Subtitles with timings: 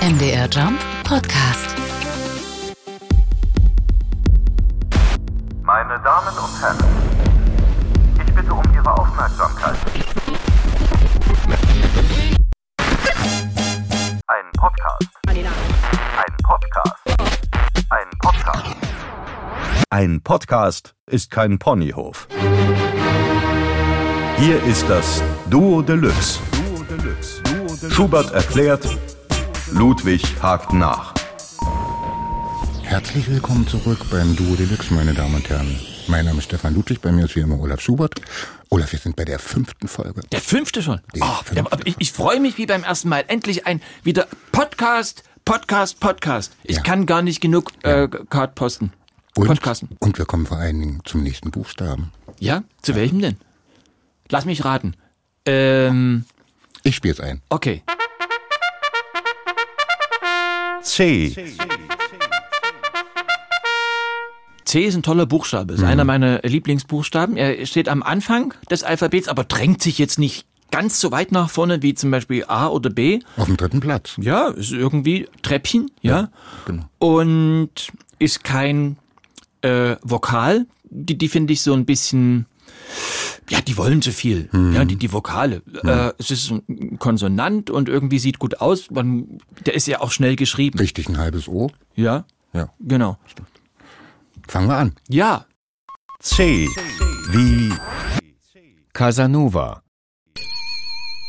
[0.00, 1.74] MDR Jump Podcast.
[5.62, 6.78] Meine Damen und Herren,
[8.24, 9.74] ich bitte um Ihre Aufmerksamkeit.
[14.28, 15.08] Ein Podcast.
[15.26, 16.96] Ein Podcast.
[17.90, 18.76] Ein Podcast.
[19.90, 22.28] Ein Podcast ist kein Ponyhof.
[24.36, 26.38] Hier ist das Duo Deluxe.
[27.96, 28.86] Schubert erklärt,
[29.72, 31.14] Ludwig hakt nach.
[32.82, 35.80] Herzlich willkommen zurück beim Duo Deluxe, meine Damen und Herren.
[36.06, 38.20] Mein Name ist Stefan Ludwig, bei mir ist wie immer Olaf Schubert.
[38.68, 40.20] Olaf, wir sind bei der fünften Folge.
[40.30, 41.00] Der fünfte schon.
[41.14, 41.54] Die Oh, fünfte.
[41.56, 43.24] ja, aber ich, ich freue mich wie beim ersten Mal.
[43.28, 46.54] Endlich ein wieder Podcast, Podcast, Podcast.
[46.64, 46.82] Ich Ja.
[46.82, 48.92] kann gar nicht genug äh, Card posten.
[49.36, 49.88] Und, Podcasten.
[50.00, 52.12] und wir kommen vor allen Dingen zum nächsten Buchstaben.
[52.40, 52.62] Ja?
[52.82, 53.36] Zu welchem denn?
[54.28, 54.94] Lass mich raten.
[55.46, 56.24] Ähm,
[56.86, 57.42] Ich spiele es ein.
[57.48, 57.82] okay.
[60.82, 61.34] C.
[64.64, 65.74] C ist ein toller Buchstabe.
[65.74, 67.36] Ist einer meiner Lieblingsbuchstaben.
[67.36, 71.50] Er steht am Anfang des Alphabets, aber drängt sich jetzt nicht ganz so weit nach
[71.50, 73.18] vorne wie zum Beispiel A oder B.
[73.36, 74.14] Auf dem dritten Platz.
[74.18, 76.28] Ja, ist irgendwie Treppchen, ja.
[76.66, 76.84] genau.
[76.98, 77.88] Und
[78.20, 78.96] ist kein
[79.62, 80.66] äh, Vokal.
[80.84, 82.46] Die, die finde ich so ein bisschen,
[83.48, 84.48] ja, die wollen zu viel.
[84.72, 85.62] Ja, die, die Vokale.
[85.84, 88.90] Äh, es ist ein Konsonant und irgendwie sieht gut aus.
[88.90, 90.78] Man, der ist ja auch schnell geschrieben.
[90.78, 91.70] Richtig ein halbes O.
[91.94, 92.72] Ja, Ja.
[92.80, 93.18] genau.
[94.48, 94.92] Fangen wir an.
[95.08, 95.46] Ja,
[96.20, 96.68] C.
[97.30, 97.72] Wie
[98.92, 99.82] Casanova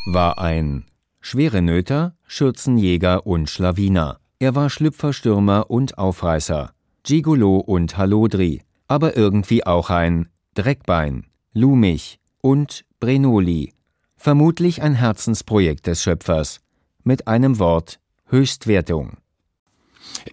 [0.06, 0.84] war ein
[1.20, 4.20] Schwerenöter, Schürzenjäger und Schlawiner.
[4.38, 12.84] Er war Schlüpferstürmer und Aufreißer, Gigolo und Halodri, aber irgendwie auch ein Dreckbein, Lumich und
[13.00, 13.72] Brenoli.
[14.16, 16.60] Vermutlich ein Herzensprojekt des Schöpfers.
[17.04, 19.16] Mit einem Wort Höchstwertung.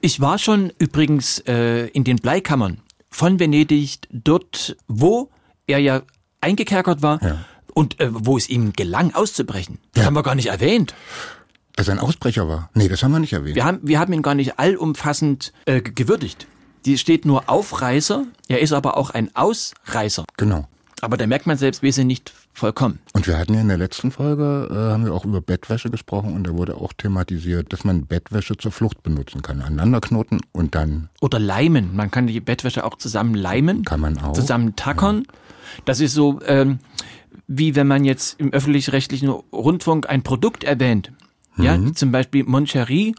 [0.01, 5.29] ich war schon übrigens äh, in den Bleikammern von Venedig, dort, wo
[5.67, 6.01] er ja
[6.41, 7.45] eingekerkert war Ja.
[7.73, 9.79] und äh, wo es ihm gelang auszubrechen.
[9.93, 10.07] Das Ja.
[10.07, 10.93] haben wir gar nicht erwähnt.
[11.77, 12.69] Dass er ein Ausbrecher war.
[12.73, 13.55] Nee, das haben wir nicht erwähnt.
[13.55, 16.47] Wir haben, wir haben ihn gar nicht allumfassend äh, ge- gewürdigt.
[16.85, 20.25] Die steht nur Aufreißer, er ist aber auch ein Ausreißer.
[20.37, 20.67] Genau.
[21.01, 22.99] Aber da merkt man selbst, wir sind nicht vollkommen.
[23.13, 26.33] Und wir hatten ja in der letzten Folge, äh, haben wir auch über Bettwäsche gesprochen
[26.33, 29.61] und da wurde auch thematisiert, dass man Bettwäsche zur Flucht benutzen kann.
[29.61, 31.95] Aneinanderknoten und dann Oder leimen.
[31.95, 33.83] Man kann die Bettwäsche auch zusammen leimen.
[33.83, 34.33] kann man auch.
[34.33, 35.25] Zusammen tackern.
[35.83, 36.79] Das ist so, ähm,
[37.47, 41.11] wie wenn man jetzt im öffentlich-rechtlichen Rundfunk ein Produkt erwähnt.
[41.57, 41.95] Ja, Mhm.
[41.95, 43.13] zum Beispiel Moncherie.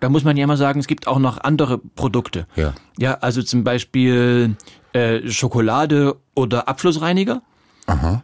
[0.00, 2.46] Da muss man ja immer sagen, es gibt auch noch andere Produkte.
[2.56, 2.72] Ja.
[2.98, 4.56] Ja, also zum Beispiel
[4.92, 7.42] äh, Schokolade oder Abflussreiniger.
[7.86, 8.22] Aha.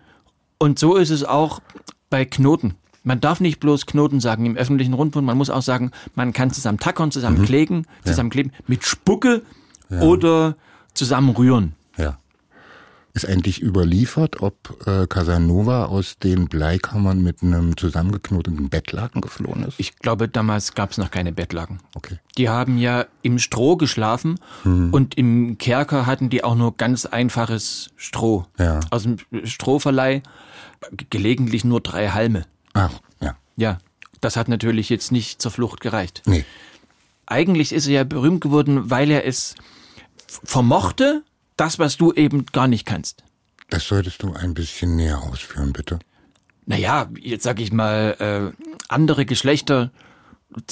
[0.58, 1.60] Und so ist es auch
[2.10, 2.74] bei Knoten.
[3.02, 6.50] Man darf nicht bloß Knoten sagen im öffentlichen Rundfunk, man muss auch sagen, man kann
[6.50, 9.42] zusammen tackern, zusammen kleben, zusammenkleben, mit Spucke
[10.00, 10.56] oder
[10.92, 11.74] zusammen rühren.
[11.96, 12.18] Ja.
[13.16, 19.80] Ist eigentlich überliefert, ob äh, Casanova aus den Bleikammern mit einem zusammengeknoteten Bettlaken geflohen ist?
[19.80, 21.78] Ich glaube, damals gab es noch keine Bettlaken.
[21.94, 22.18] Okay.
[22.36, 27.88] Die haben ja im Stroh geschlafen und im Kerker hatten die auch nur ganz einfaches
[27.96, 28.44] Stroh.
[28.58, 28.80] Ja.
[28.90, 30.20] Aus dem Strohverleih
[30.92, 32.44] ge- gelegentlich nur drei Halme.
[32.74, 32.90] Ach,
[33.22, 33.34] ja.
[33.56, 33.78] Ja,
[34.20, 36.22] das hat natürlich jetzt nicht zur Flucht gereicht.
[36.26, 36.44] Nee.
[37.24, 39.54] Eigentlich ist er ja berühmt geworden, weil er es
[40.28, 41.22] vermochte,
[41.56, 43.24] das, was du eben gar nicht kannst.
[43.68, 45.98] Das solltest du ein bisschen näher ausführen, bitte.
[46.66, 49.90] Naja, jetzt sag ich mal, äh, andere Geschlechter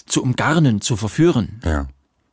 [0.07, 1.61] zu umgarnen, zu verführen.
[1.65, 1.89] Ja.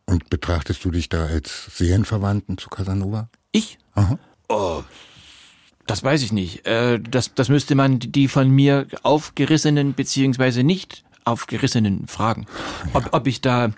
[0.06, 3.30] Und betrachtest du dich da als Seelenverwandten zu Casanova?
[3.52, 3.78] Ich?
[3.94, 4.18] Aha.
[5.88, 6.66] Das weiß ich nicht.
[6.66, 12.46] Äh, das, das müsste man die von mir aufgerissenen beziehungsweise nicht aufgerissenen fragen.
[12.94, 13.72] Ob, ob ich da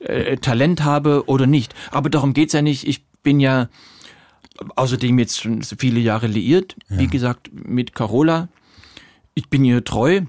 [0.00, 1.74] äh, Talent habe oder nicht.
[1.90, 2.86] Aber darum geht's ja nicht.
[2.86, 3.68] Ich bin ja
[4.76, 6.76] außerdem jetzt schon so viele Jahre liiert.
[6.88, 8.48] Wie gesagt, mit Carola.
[9.34, 10.22] Ich bin ihr treu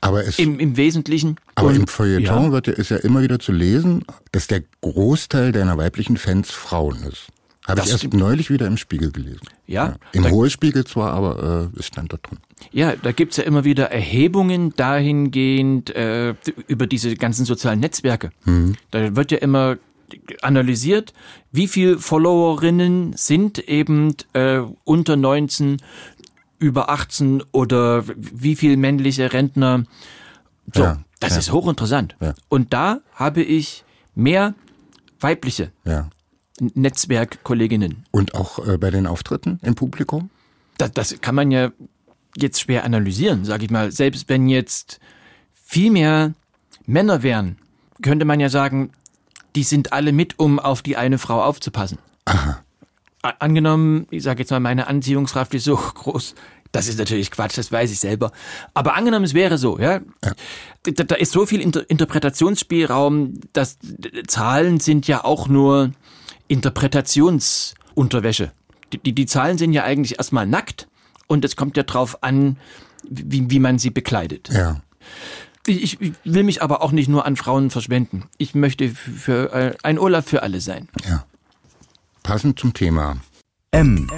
[0.00, 1.36] Aber es, im, im Wesentlichen.
[1.56, 2.52] aber im Und- Feuilleton ja.
[2.52, 7.02] wird ja, ist ja immer wieder zu lesen, dass der Großteil deiner weiblichen Fans Frauen
[7.02, 7.26] ist.
[7.66, 9.40] Habe Das ich erst neulich wieder im Spiegel gelesen.
[9.66, 12.38] Ja, Im da- Hohlspiegel zwar, aber äh, es stand dort drin.
[12.72, 16.34] Ja, da gibt's ja immer wieder Erhebungen dahingehend äh,
[16.68, 18.30] über diese ganzen sozialen Netzwerke.
[18.90, 19.78] Da wird ja immer
[20.42, 21.12] analysiert,
[21.52, 25.82] wie viel Followerinnen sind eben äh, unter 19,
[26.58, 29.84] über 18 oder wie viel männliche Rentner.
[30.72, 31.38] So, Ja, das ja.
[31.38, 32.16] ist hochinteressant.
[32.20, 32.34] Ja.
[32.48, 33.84] Und da habe ich
[34.14, 34.54] mehr
[35.20, 35.72] weibliche.
[36.60, 38.04] Netzwerkkolleginnen.
[38.12, 40.30] Und auch äh, bei den Auftritten im Publikum?
[40.78, 41.72] das, das kann man ja
[42.36, 43.92] jetzt schwer analysieren, sage ich mal.
[43.92, 45.00] Selbst wenn jetzt
[45.52, 46.34] viel mehr
[46.86, 47.58] Männer wären,
[48.02, 48.90] könnte man ja sagen,
[49.56, 51.98] die sind alle mit, um auf die eine Frau aufzupassen.
[52.24, 52.60] Aha.
[53.38, 56.34] Angenommen, ich sage jetzt mal, meine Anziehungskraft ist so groß.
[56.72, 58.32] Das ist natürlich Quatsch, das weiß ich selber.
[58.74, 60.00] Aber angenommen, es wäre so, ja.
[60.82, 63.78] Da, da ist so viel Inter Interpretationsspielraum, dass
[64.26, 65.92] Zahlen sind ja auch nur
[66.48, 68.50] Interpretationsunterwäsche.
[68.92, 70.88] Die, die, die Zahlen sind ja eigentlich erstmal nackt
[71.28, 72.58] und es kommt ja drauf an,
[73.08, 74.50] wie, wie man sie bekleidet.
[74.52, 74.80] Ja.
[75.66, 78.24] Ich, ich will mich aber auch nicht nur an Frauen verschwenden.
[78.36, 80.88] Ich möchte für äh, ein Olaf für alle sein.
[81.08, 81.24] Ja.
[82.22, 83.16] Passend zum Thema.
[83.70, 84.10] M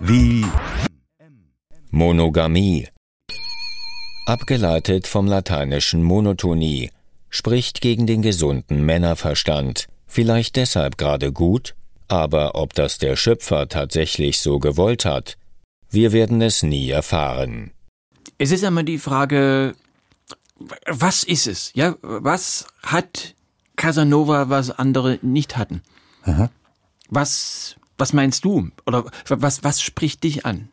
[0.00, 0.44] wie
[1.90, 2.88] Monogamie.
[4.26, 6.90] Abgeleitet vom lateinischen Monotonie,
[7.28, 9.86] spricht gegen den gesunden Männerverstand.
[10.06, 11.74] Vielleicht deshalb gerade gut,
[12.08, 15.36] aber ob das der Schöpfer tatsächlich so gewollt hat,
[15.90, 17.72] wir werden es nie erfahren.
[18.38, 19.74] Es ist immer die Frage,
[20.86, 21.70] was ist es?
[21.74, 23.34] Ja, was hat
[23.76, 25.82] Casanova, was andere nicht hatten?
[27.10, 28.70] Was, was meinst du?
[28.86, 30.68] Oder was, was spricht dich an?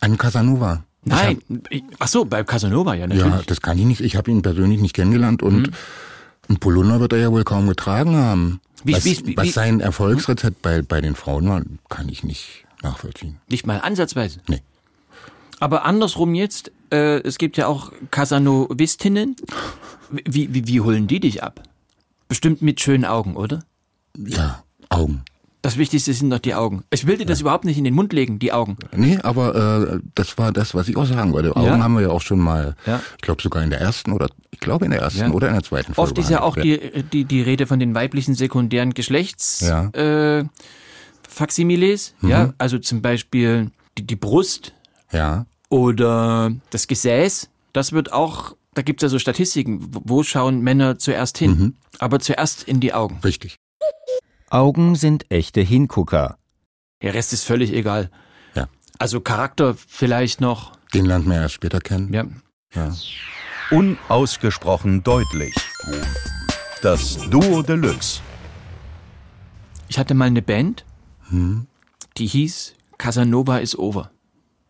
[0.00, 0.84] An Casanova.
[1.04, 3.46] Nein, ich, ach so, bei Casanova ja Ja, natürlich.
[3.46, 4.00] das kann ich nicht.
[4.00, 5.70] Ich habe ihn persönlich nicht kennengelernt und
[6.48, 8.60] ein Polunder wird er ja wohl kaum getragen haben.
[8.84, 12.64] Wie- was, wie- wie- was sein Erfolgsrezept bei, bei den Frauen war, kann ich nicht
[12.82, 13.38] nachvollziehen.
[13.48, 14.40] Nicht mal ansatzweise.
[14.48, 14.62] Nee.
[15.58, 19.36] Aber andersrum jetzt, äh, es gibt ja auch Casanovistinnen.
[20.10, 21.62] Wie, wie, wie holen die dich ab?
[22.28, 23.64] Bestimmt mit schönen Augen, oder?
[24.16, 25.22] Ja, Augen.
[25.62, 26.82] Das Wichtigste sind doch die Augen.
[26.90, 28.76] Ich will dir das überhaupt nicht in den Mund legen, die Augen.
[28.96, 31.54] Nee, aber äh, das war das, was ich auch sagen wollte.
[31.54, 31.78] Augen Ja.
[31.78, 33.00] haben wir ja auch schon mal, Ja.
[33.16, 35.30] ich glaube sogar in der ersten oder ich glaube in der ersten Ja.
[35.30, 36.10] oder in der zweiten Folge.
[36.10, 39.86] Oft ist ja auch die, die, die Rede von den weiblichen sekundären Geschlechts Ja.
[39.90, 40.44] äh,
[41.28, 44.72] Faximiles, ja, also zum Beispiel die, die Brust
[45.12, 47.48] Ja, oder das Gesäß.
[47.72, 52.20] Das wird auch, da gibt es ja so Statistiken, wo- schauen Männer zuerst hin, aber
[52.20, 53.18] zuerst in die Augen.
[53.24, 53.56] richtig.
[54.50, 56.36] Augen sind echte Hingucker.
[57.00, 58.10] Der Rest ist völlig egal.
[58.54, 58.68] Ja.
[58.98, 62.12] Also Charakter vielleicht noch, Den lernt man erst später kennen.
[62.12, 62.26] ja.
[62.74, 62.94] Ja.
[63.70, 65.54] unausgesprochen deutlich.
[66.82, 68.20] Das Duo Deluxe.
[69.88, 70.84] Ich hatte mal eine Band,
[71.30, 74.10] die hieß Casanova is over.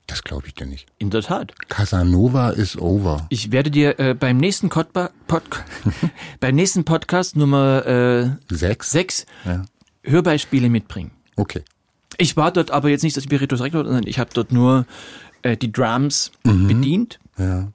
[0.06, 0.86] Das glaube ich dir nicht.
[0.98, 1.52] In der Tat.
[1.68, 3.26] Casanova is over.
[3.30, 5.42] Ich werde dir äh, beim nächsten Kotba Pod
[6.40, 8.90] beim nächsten Podcast Nummer äh, Sechs?
[8.90, 9.64] 6 Ja.
[10.04, 11.12] Hörbeispiele mitbringen.
[11.36, 11.62] Okay.
[12.18, 14.84] Ich war dort aber jetzt nicht das Spiritus Rector, sondern ich habe dort nur
[15.42, 17.18] äh, die Drums bedient.
[17.38, 17.68] Ja.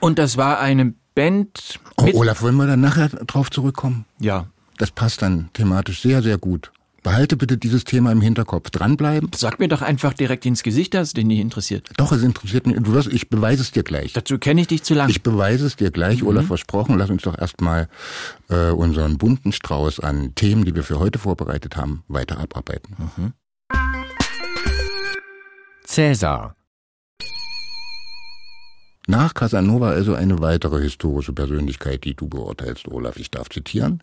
[0.00, 4.04] Und das war eine Band Oh, Olaf, wollen wir dann nachher drauf zurückkommen?
[4.18, 4.46] ja,
[4.78, 6.72] Das passt dann thematisch sehr, sehr gut.
[7.02, 8.70] Behalte bitte dieses Thema im Hinterkopf.
[8.70, 9.30] Dranbleiben.
[9.34, 11.88] sag mir doch einfach direkt ins Gesicht, dass es dich nicht interessiert.
[11.96, 12.76] Doch, es interessiert mich.
[12.76, 14.12] Du wirst, ich beweise es dir gleich.
[14.12, 15.08] Dazu kenne ich dich zu lang.
[15.08, 15.92] Ich beweise es dir Mhm.
[15.92, 16.98] gleich, Olaf, versprochen.
[16.98, 17.88] Lass uns doch erstmal
[18.50, 22.96] äh, unseren bunten Strauß an Themen, die wir für heute vorbereitet haben, weiter abarbeiten.
[23.16, 23.32] Mhm.
[25.84, 26.54] Cäsar.
[29.06, 33.16] Nach Casanova also eine weitere historische Persönlichkeit, die du beurteilst, Olaf.
[33.16, 34.02] Ich darf zitieren.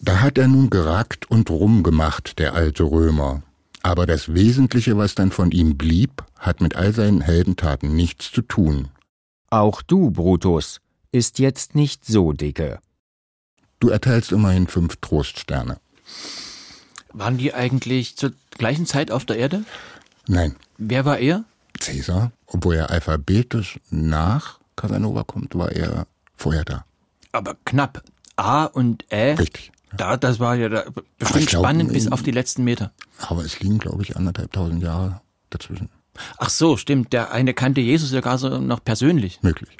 [0.00, 3.42] Da hat er nun gerackt und rumgemacht, der alte Römer.
[3.82, 8.42] Aber das Wesentliche, was dann von ihm blieb, hat mit all seinen Heldentaten nichts zu
[8.42, 8.88] tun.
[9.48, 10.80] Auch du, Brutus,
[11.12, 12.80] ist jetzt nicht so dicke.
[13.80, 15.78] Du erteilst immerhin fünf Troststerne.
[17.12, 19.64] Waren die eigentlich zur gleichen Zeit auf der Erde?
[20.26, 21.44] Nein, Wer war er?
[21.80, 26.06] Caesar, obwohl er alphabetisch nach Casanova kommt, war er
[26.36, 26.84] vorher da.
[27.32, 28.02] Aber knapp.
[28.36, 29.38] A und Ä.
[29.38, 29.72] Richtig.
[29.96, 30.84] Da, das war ja da
[31.18, 32.92] bestimmt glaub, spannend bis auf die letzten Meter.
[33.20, 35.88] Aber es liegen, glaube ich, anderthalb tausend Jahre dazwischen.
[36.38, 37.12] Ach so, stimmt.
[37.12, 39.40] Der eine kannte Jesus sogar so noch persönlich.
[39.42, 39.76] Möglich.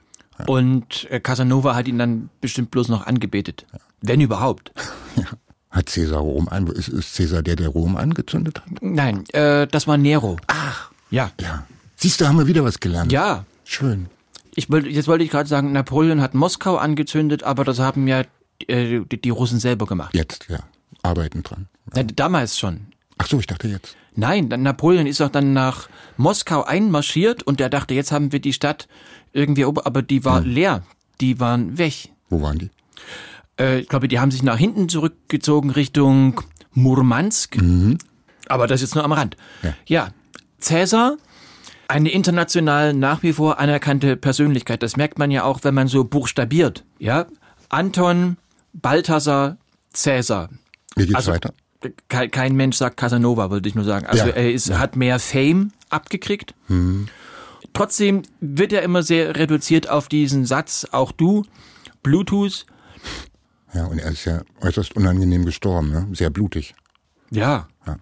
[0.46, 3.66] Und äh, Casanova hat ihn dann bestimmt bloß noch angebetet.
[4.02, 4.72] Wenn überhaupt.
[5.70, 6.66] Hat Caesar Rom an?
[6.68, 8.66] Ist, ist Caesar der, der Rom angezündet hat?
[8.80, 10.38] Nein, äh, das war Nero.
[10.46, 10.90] Ach.
[11.10, 11.32] Ja.
[11.40, 11.66] Ja.
[11.96, 13.12] Siehst du, haben wir wieder was gelernt.
[13.12, 13.44] Ja.
[13.64, 14.06] Schön.
[14.54, 18.22] Ich wollte, jetzt wollte ich gerade sagen, Napoleon hat Moskau angezündet, aber das haben ja
[18.66, 20.14] äh, die, die Russen selber gemacht.
[20.14, 20.60] Jetzt, ja.
[21.02, 21.68] Arbeiten dran.
[21.94, 22.88] Na, damals schon.
[23.18, 23.96] Ach so, ich dachte jetzt.
[24.14, 28.52] Nein, Napoleon ist auch dann nach Moskau einmarschiert und der dachte, jetzt haben wir die
[28.52, 28.88] Stadt
[29.32, 30.82] irgendwie ober, aber die war leer.
[31.20, 32.10] Die waren weg.
[32.28, 32.70] Wo waren die?
[33.58, 36.40] Äh, ich glaube, die haben sich nach hinten zurückgezogen Richtung
[36.72, 37.58] Murmansk.
[38.48, 39.36] Aber das ist nur am Rand.
[39.62, 39.74] Ja.
[39.86, 40.08] ja,
[40.58, 41.16] Cäsar,
[41.88, 44.82] eine international nach wie vor anerkannte Persönlichkeit.
[44.82, 46.84] Das merkt man ja auch, wenn man so buchstabiert.
[46.98, 47.26] Ja,
[47.68, 48.36] Anton,
[48.80, 49.56] Balthasar,
[49.92, 50.48] Cäsar.
[50.96, 51.52] Wie geht's Also- weiter?
[52.08, 54.06] Kein, kein Mensch sagt Casanova, würde ich nur sagen.
[54.06, 56.54] Also Ja, er ist, hat mehr Fame abgekriegt.
[57.74, 61.44] Trotzdem wird er immer sehr reduziert auf diesen Satz, auch du,
[62.02, 62.64] Bluetooth.
[63.74, 66.08] Ja, und er ist ja äußerst unangenehm gestorben, ne?
[66.12, 66.74] sehr blutig.
[67.30, 67.68] Ja.
[67.86, 67.98] Ja.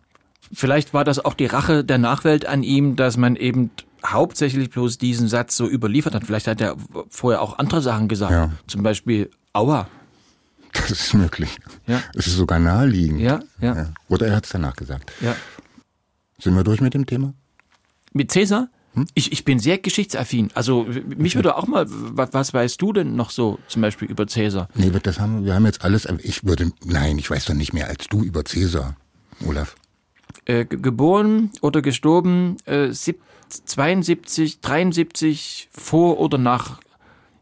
[0.52, 3.70] Vielleicht war das auch die Rache der Nachwelt an ihm, dass man eben
[4.06, 6.24] hauptsächlich bloß diesen Satz so überliefert hat.
[6.24, 6.76] Vielleicht hat er
[7.08, 8.32] vorher auch andere Sachen gesagt.
[8.32, 8.52] Ja.
[8.68, 9.88] Zum Beispiel Aua.
[10.88, 11.56] Das ist möglich.
[11.86, 12.02] Ja.
[12.14, 13.20] Es ist sogar naheliegend.
[13.20, 13.92] Ja, ja, Ja.
[14.08, 15.12] Oder er hat es danach gesagt.
[15.20, 15.34] ja.
[16.40, 17.32] Sind wir durch mit dem Thema?
[18.12, 18.68] Mit Cäsar?
[18.94, 19.06] Hm?
[19.14, 20.50] Ich, ich bin sehr geschichtsaffin.
[20.54, 20.84] Also
[21.16, 24.68] mich würde auch mal, was, was weißt du denn noch so zum Beispiel über Cäsar?
[24.74, 27.86] Nee, das haben wir, haben jetzt alles, ich würde, nein, ich weiß doch nicht mehr
[27.88, 28.96] als du über Cäsar,
[29.46, 29.74] Olaf.
[30.44, 33.22] Äh, ge- geboren oder gestorben äh, sieb-
[33.64, 36.80] 72, 73 vor oder nach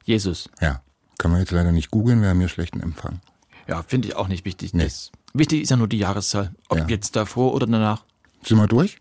[0.04, 0.48] Jesus?
[0.60, 0.82] Ja.
[1.18, 3.20] Können wir jetzt leider nicht googeln, wir haben hier schlechten Empfang.
[3.68, 4.74] Ja, finde ich auch nicht wichtig.
[4.74, 4.84] Nee.
[4.84, 6.52] Das, wichtig ist ja nur die Jahreszahl.
[6.68, 6.86] Ob Ja.
[6.88, 8.04] jetzt davor oder danach.
[8.44, 8.98] Sind wir durch?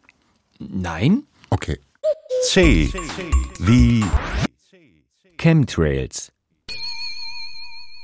[0.60, 1.24] Nein?
[1.50, 1.80] Okay.
[2.44, 2.91] C
[3.60, 4.03] wie
[5.38, 6.32] Chemtrails.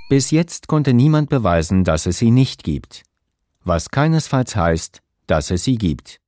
[0.09, 3.03] Bis jetzt konnte niemand beweisen, dass es sie nicht gibt.
[3.63, 6.19] Was keinesfalls heißt, dass es sie gibt.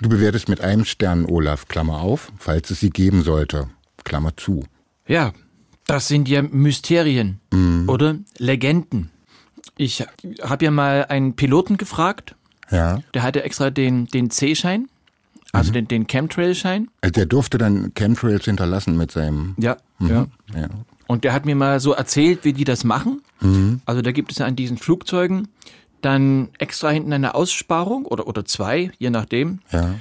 [0.00, 3.68] Du bewertest mit einem Stern, Olaf, Klammer auf, falls es sie geben sollte,
[4.04, 4.64] Klammer zu.
[5.06, 5.32] Ja,
[5.86, 7.40] das sind ja Mysterien
[7.88, 9.10] oder Legenden.
[9.76, 10.04] Ich
[10.42, 12.34] habe ja mal einen Piloten gefragt,
[12.70, 13.00] Ja.
[13.14, 14.88] der hatte extra den, den C-Schein,
[15.52, 16.88] also den, den Chemtrail-Schein.
[17.00, 20.26] Also Der durfte dann Chemtrails hinterlassen mit seinem, Ja, ja.
[20.54, 20.68] ja.
[21.08, 23.22] Und der hat mir mal so erzählt, wie die das machen.
[23.86, 25.48] Also da gibt es ja an diesen Flugzeugen
[26.02, 29.58] dann extra hinten eine Aussparung oder, oder zwei, je nachdem.
[29.72, 29.94] ja.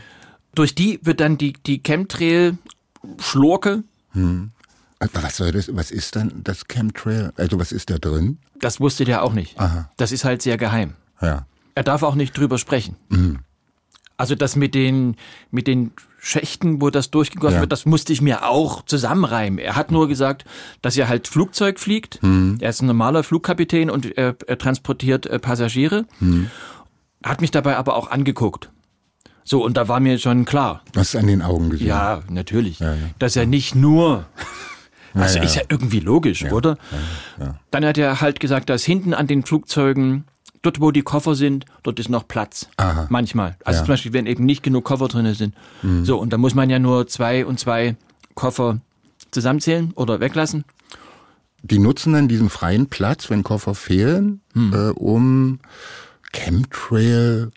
[0.55, 3.83] Durch die wird dann die, die Chemtrail-Schlurke,
[4.99, 7.31] Aber was soll das, was ist dann das Chemtrail?
[7.37, 8.37] Also was ist da drin?
[8.59, 9.57] das wusste der auch nicht.
[9.59, 9.89] Aha.
[9.97, 10.95] Das ist halt sehr geheim.
[11.21, 11.45] Ja.
[11.75, 12.97] Er darf auch nicht drüber sprechen.
[14.17, 15.15] Also das mit den,
[15.49, 17.61] mit den Schächten, wo das durchgegossen Ja.
[17.61, 19.57] wird, das musste ich mir auch zusammenreimen.
[19.59, 20.43] Er hat nur gesagt,
[20.81, 22.19] dass er halt Flugzeug fliegt.
[22.59, 26.05] Er ist ein normaler Flugkapitän und er, er transportiert äh, Passagiere.
[27.23, 28.69] Hat mich dabei aber auch angeguckt.
[29.45, 31.87] So, und da war mir schon klar, es an den Augen gesehen.
[31.87, 32.99] ja, natürlich, Ja, ja.
[33.17, 34.25] dass er nicht nur,
[35.13, 36.77] also ja, ist ja irgendwie logisch, oder?
[37.71, 40.25] Dann hat er halt gesagt, dass hinten an den Flugzeugen,
[40.61, 42.67] dort wo die Koffer sind, dort ist noch Platz.
[42.77, 43.07] Aha.
[43.09, 43.57] Manchmal.
[43.63, 43.81] Also Ja.
[43.81, 43.85] Mhm.
[43.85, 45.55] zum Beispiel, wenn eben nicht genug Koffer drinne sind.
[46.03, 47.95] So, und da muss man ja nur zwei und zwei
[48.35, 48.79] Koffer
[49.31, 50.65] zusammenzählen oder weglassen.
[51.61, 54.73] Die nutzen dann diesen freien Platz, wenn Koffer fehlen, Hm.
[54.73, 55.59] äh, um
[56.31, 57.51] Chemtrail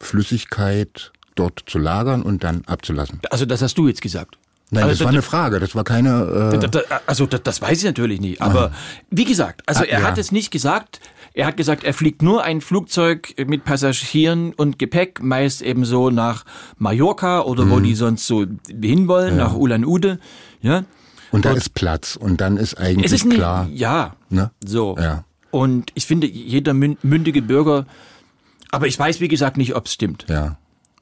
[0.00, 3.20] Flüssigkeit dort zu lagern und dann abzulassen.
[3.30, 4.38] Also das hast du jetzt gesagt.
[4.70, 6.50] Nein, Also das war eine Frage, das war keine.
[6.52, 8.42] Äh, Also das, das weiß ich natürlich nicht.
[8.42, 8.72] Aber
[9.10, 10.06] wie gesagt, also Ah, er ja.
[10.06, 11.00] hat es nicht gesagt.
[11.34, 16.10] Er hat gesagt, er fliegt nur ein Flugzeug mit Passagieren und Gepäck, meist eben so
[16.10, 16.44] nach
[16.78, 17.70] Mallorca oder Mhm.
[17.70, 20.18] wo die sonst so hinwollen, nach Ulan-Ude.
[20.62, 20.84] Ja.
[21.32, 23.68] und da ist Platz und dann ist eigentlich Es ist nicht, klar.
[23.72, 24.50] ja, Ne?
[24.64, 24.96] so.
[24.98, 25.24] Ja.
[25.50, 27.84] Und ich finde, jeder mün- mündige Bürger,
[28.70, 30.24] aber ich weiß, wie gesagt, nicht, ob es stimmt.
[30.28, 30.56] Ja.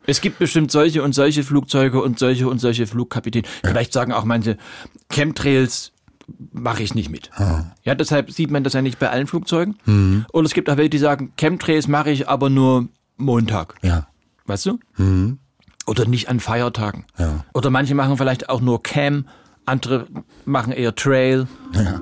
[0.07, 3.47] Es gibt bestimmt solche und solche Flugzeuge und solche und solche Flugkapitäne.
[3.63, 4.57] Vielleicht sagen auch manche,
[5.11, 5.93] Chemtrails
[6.53, 7.31] mache ich nicht mit.
[7.83, 9.77] Ja, deshalb sieht man das ja nicht bei allen Flugzeugen.
[10.31, 13.75] Und es gibt auch welche, die sagen, Chemtrails mache ich aber nur Montag.
[13.83, 14.09] Ja.
[14.47, 14.79] Weißt du?
[15.87, 17.05] Oder nicht an Feiertagen.
[17.19, 17.45] Ja.
[17.53, 19.27] Oder manche machen vielleicht auch nur Cam,
[19.67, 20.07] andere
[20.45, 21.47] machen eher Trail.
[21.73, 22.01] ja.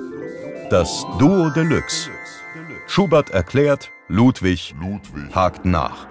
[0.71, 2.11] das Duo Deluxe.
[2.87, 4.75] Schubert erklärt, Ludwig,
[5.35, 6.07] hakt nach.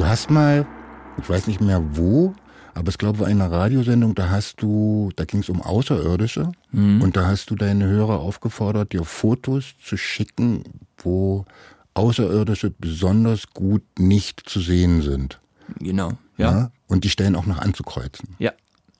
[0.00, 0.64] Du hast mal,
[1.20, 2.32] ich weiß nicht mehr wo,
[2.72, 7.02] aber es glaube in einer Radiosendung, da hast du, da ging es um Außerirdische Mhm.
[7.02, 10.64] und da hast du deine Hörer aufgefordert, dir Fotos zu schicken,
[10.96, 11.44] wo
[11.92, 15.38] Außerirdische besonders gut nicht zu sehen sind.
[15.78, 16.12] Genau.
[16.38, 16.50] Ja.
[16.50, 16.70] Ja?
[16.88, 18.36] Und die Stellen auch noch anzukreuzen.
[18.38, 18.52] Ja.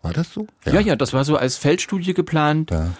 [0.03, 0.47] War das so?
[0.67, 2.73] Ja, ja, das war so als Feldstudie geplant.
[2.73, 2.91] Ja.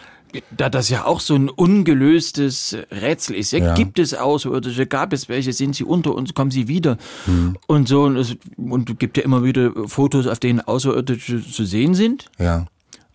[0.57, 3.53] Da das ja auch so ein ungelöstes Rätsel ist.
[3.53, 3.75] Ja, Ja.
[3.75, 4.87] Gibt es Außerirdische?
[4.87, 5.53] Gab es welche?
[5.53, 6.35] Sind sie unter uns?
[6.35, 6.99] Kommen sie wieder?
[7.27, 7.57] Hm.
[7.67, 8.05] Und so.
[8.05, 12.31] Und es und gibt ja immer wieder Fotos, auf denen Außerirdische zu sehen sind.
[12.39, 12.67] Ja.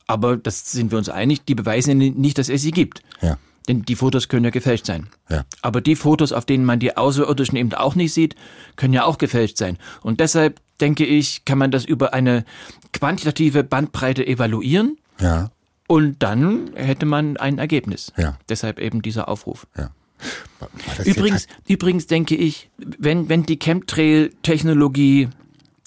[0.07, 3.01] Aber das sind wir uns einig, die beweisen ja nicht, dass es sie gibt.
[3.21, 3.37] Ja.
[3.67, 5.07] Denn die Fotos können ja gefälscht sein.
[5.29, 5.43] Ja.
[5.61, 8.35] Aber die Fotos, auf denen man die Außerirdischen eben auch nicht sieht,
[8.75, 9.77] können ja auch gefälscht sein.
[10.01, 12.45] Und deshalb denke ich, kann man das über eine
[12.93, 14.97] quantitative Bandbreite evaluieren.
[15.19, 15.49] Ja.
[15.87, 18.11] Und dann hätte man ein Ergebnis.
[18.17, 18.37] Ja.
[18.49, 19.67] Deshalb eben dieser Aufruf.
[19.77, 19.91] Ja.
[21.03, 25.29] Übrigens, übrigens denke ich, wenn, wenn die Chemtrail-Technologie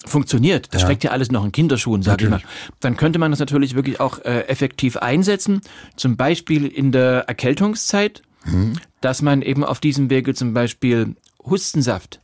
[0.05, 0.87] funktioniert, das Ja.
[0.87, 2.41] steckt ja alles noch in Kinderschuhen, sage ich mal,
[2.79, 5.61] dann könnte man das natürlich wirklich auch äh, effektiv einsetzen.
[5.97, 8.73] Zum Beispiel in der Erkältungszeit, Mhm.
[9.01, 11.15] dass man eben auf diesem Wege zum Beispiel
[11.45, 12.21] Hustensaft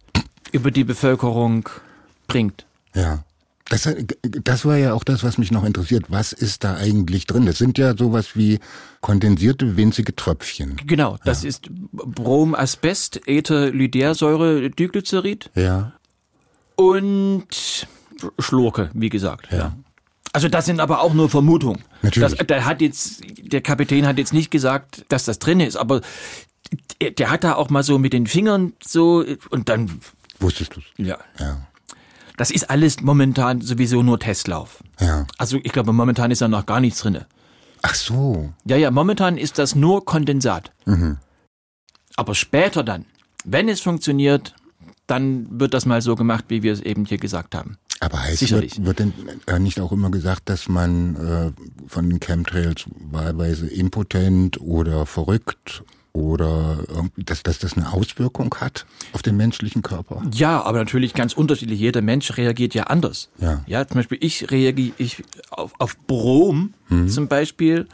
[0.53, 1.67] über die Bevölkerung
[2.27, 2.65] bringt.
[2.93, 3.23] ja.
[3.69, 3.89] Das,
[4.21, 6.05] das war ja auch das, was mich noch interessiert.
[6.09, 7.47] Was ist da eigentlich drin?
[7.47, 8.59] Das sind ja sowas wie
[9.01, 10.75] kondensierte winzige Tröpfchen.
[10.85, 15.93] Genau, das ist Brom, Asbest, Äther, Lydersäure, Diglycerid Ja.
[16.75, 17.87] und
[18.39, 19.51] Schlurke, wie gesagt.
[19.51, 19.75] Ja.
[20.31, 21.81] Also das sind aber auch nur Vermutungen.
[22.01, 22.37] Natürlich.
[22.37, 26.01] Das, der hat jetzt, der Kapitän hat jetzt nicht gesagt, dass das drin ist, aber
[27.01, 29.99] der, der hat da auch mal so mit den Fingern so und dann,
[30.39, 30.83] Wusstest du's?
[30.97, 31.17] ja.
[31.39, 31.65] Ja.
[32.37, 34.83] Das ist alles momentan sowieso nur Testlauf.
[34.99, 35.25] Ja.
[35.37, 37.27] Also ich glaube, momentan ist da noch gar nichts drinne.
[37.81, 38.53] Ach so.
[38.65, 40.71] Ja, ja, momentan ist das nur Kondensat.
[42.15, 43.05] Aber später dann,
[43.43, 44.55] wenn es funktioniert,
[45.07, 47.77] dann wird das mal so gemacht, wie wir es eben hier gesagt haben.
[47.99, 48.77] Aber heißt Sicherlich.
[48.77, 49.13] wird, wird denn
[49.47, 55.83] äh, nicht auch immer gesagt, dass man äh, von den Chemtrails wahlweise impotent oder verrückt
[56.15, 56.79] oder
[57.17, 60.23] dass, dass das eine Auswirkung hat auf den menschlichen Körper?
[60.33, 61.79] Ja, aber natürlich ganz unterschiedlich.
[61.79, 63.29] Jeder Mensch reagiert ja anders.
[63.37, 63.63] Ja.
[63.67, 67.09] Ja, zum Beispiel ich reagiere ich auf, auf Brom Mhm.
[67.09, 67.87] zum Beispiel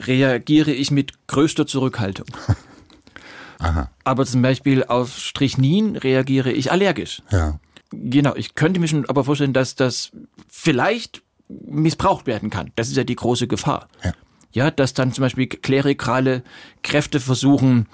[0.00, 2.26] reagiere ich mit größter Zurückhaltung.
[3.60, 7.22] Aha, Aber zum Beispiel auf Strichnin reagiere ich allergisch.
[7.30, 7.58] ja.
[7.96, 10.10] Genau, ich könnte mir schon aber vorstellen, dass das
[10.48, 12.72] vielleicht missbraucht werden kann.
[12.74, 13.88] Das ist ja die große Gefahr.
[14.02, 14.12] Ja.
[14.54, 16.42] Ja, dass dann zum Beispiel klerikale
[16.82, 17.86] Kräfte versuchen,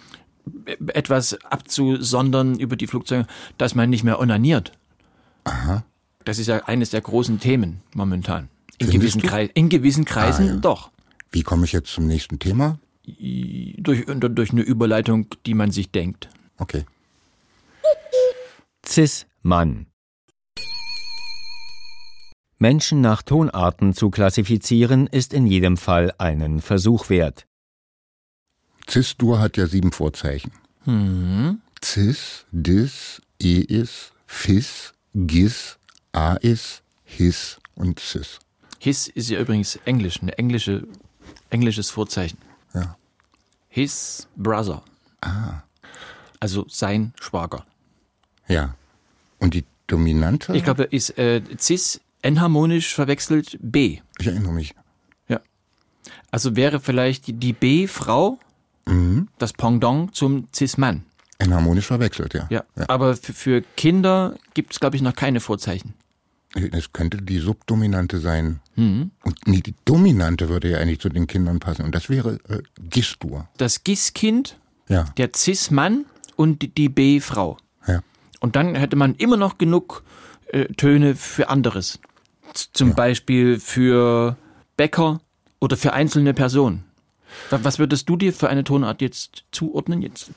[0.89, 3.27] etwas abzusondern über die Flugzeuge,
[3.59, 4.73] dass man nicht mehr onaniert.
[5.45, 5.85] Aha.
[6.25, 8.49] Das ist ja eines der großen Themen momentan.
[8.79, 9.23] In Findest gewissen?
[9.23, 10.57] Kreis, in gewissen Kreisen Ah, ja.
[10.57, 10.91] doch.
[11.33, 12.79] Wie komme ich jetzt zum nächsten Thema?
[13.07, 16.29] Durch, durch eine Überleitung, die man sich denkt.
[16.59, 16.85] Okay.
[18.87, 19.87] Cis-Mann.
[22.61, 27.47] Menschen nach Tonarten zu klassifizieren, ist in jedem Fall einen Versuch wert.
[28.89, 30.53] Cis-Dur hat ja sieben Vorzeichen.
[30.85, 31.63] Mhm.
[31.83, 35.79] Cis, Dis, Eis, Fis, Gis,
[36.13, 38.39] Ais, His und Cis.
[38.79, 40.87] His ist ja übrigens Englisch, eine englische,
[41.49, 42.39] englisches Vorzeichen.
[42.75, 42.97] Ja.
[43.69, 44.83] His brother.
[45.23, 45.63] Ah.
[46.41, 47.65] Also sein Schwager.
[48.49, 48.75] Ja.
[49.39, 50.55] Und die Dominante?
[50.55, 53.99] Ich glaube, ist äh, cis enharmonisch verwechselt B.
[54.19, 54.75] Ich erinnere mich.
[55.29, 55.41] Ja.
[56.31, 58.39] Also wäre vielleicht die- B-Frau
[58.87, 59.29] Mhm.
[59.39, 61.05] das Pendant zum cis-Mann.
[61.39, 62.47] Enharmonisch verwechselt, ja.
[62.51, 62.65] Ja.
[62.89, 65.95] Aber für, Kinder gibt es, glaube ich, noch keine Vorzeichen.
[66.73, 68.61] Es könnte die Subdominante sein.
[68.75, 69.13] Mhm.
[69.23, 71.83] Und nee, die Dominante würde ja eigentlich zu den Kindern passen.
[71.85, 73.49] Und das wäre äh, Gistur.
[73.57, 75.05] Das Gis-Kind, Ja.
[75.17, 76.07] der cis-Mann
[76.37, 77.57] und die- die B-Frau.
[77.87, 78.01] Ja.
[78.41, 80.03] Und dann hätte man immer noch genug
[80.53, 82.01] äh, Töne für anderes.
[82.55, 84.37] Zum Beispiel für
[84.77, 85.21] Bäcker
[85.61, 86.85] oder für einzelne Personen.
[87.51, 90.03] Wa- Was würdest du dir für eine Tonart jetzt zuordnen?
[90.03, 90.31] Jetzt?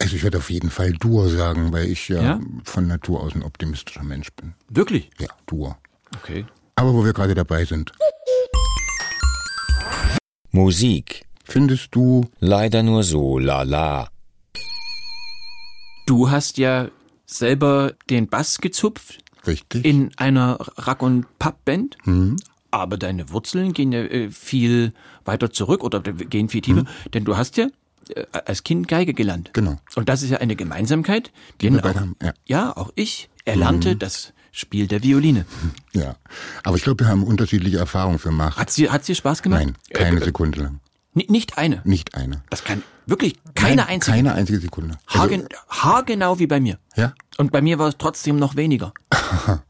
[0.00, 2.40] Also ich würde auf jeden Fall Dur sagen, weil ich ja, Ja?
[2.64, 4.54] von Natur aus ein optimistischer Mensch bin.
[4.68, 5.10] Wirklich?
[5.18, 5.76] Ja, Dur.
[6.16, 6.46] Okay.
[6.76, 7.92] Aber wo wir gerade dabei sind,
[10.50, 11.26] Musik.
[11.44, 14.08] findest du, Leider nur so, lala.
[16.06, 16.88] Du hast ja
[17.26, 19.84] selber den Bass gezupft richtig?
[19.84, 21.96] in einer Rack- und Papp-Band.
[22.70, 24.92] Aber deine Wurzeln gehen ja äh, viel
[25.24, 26.84] weiter zurück oder gehen viel tiefer,
[27.14, 27.66] denn du hast ja
[28.14, 29.50] äh, als Kind Geige gelernt.
[29.54, 29.78] Genau.
[29.96, 32.32] Und das ist ja eine Gemeinsamkeit, wir denn beide haben, ja.
[32.46, 35.46] ja, auch ich erlernte das Spiel der Violine.
[35.92, 36.16] ja.
[36.62, 38.58] Aber ich glaube, wir haben unterschiedliche Erfahrungen für Macht.
[38.58, 39.64] Hat sie, hat sie Spaß gemacht?
[39.64, 40.80] Nein, keine Äh, Sekunde lang.
[41.14, 41.80] ni- nicht eine.
[41.84, 42.42] Nicht eine.
[42.50, 44.14] Das kann wirklich keine Nein, einzige.
[44.16, 44.98] Keine einzige Sekunde.
[45.06, 46.78] Also, Haargen, haargenau wie bei mir.
[46.96, 48.92] ja, Und bei mir war es trotzdem noch weniger.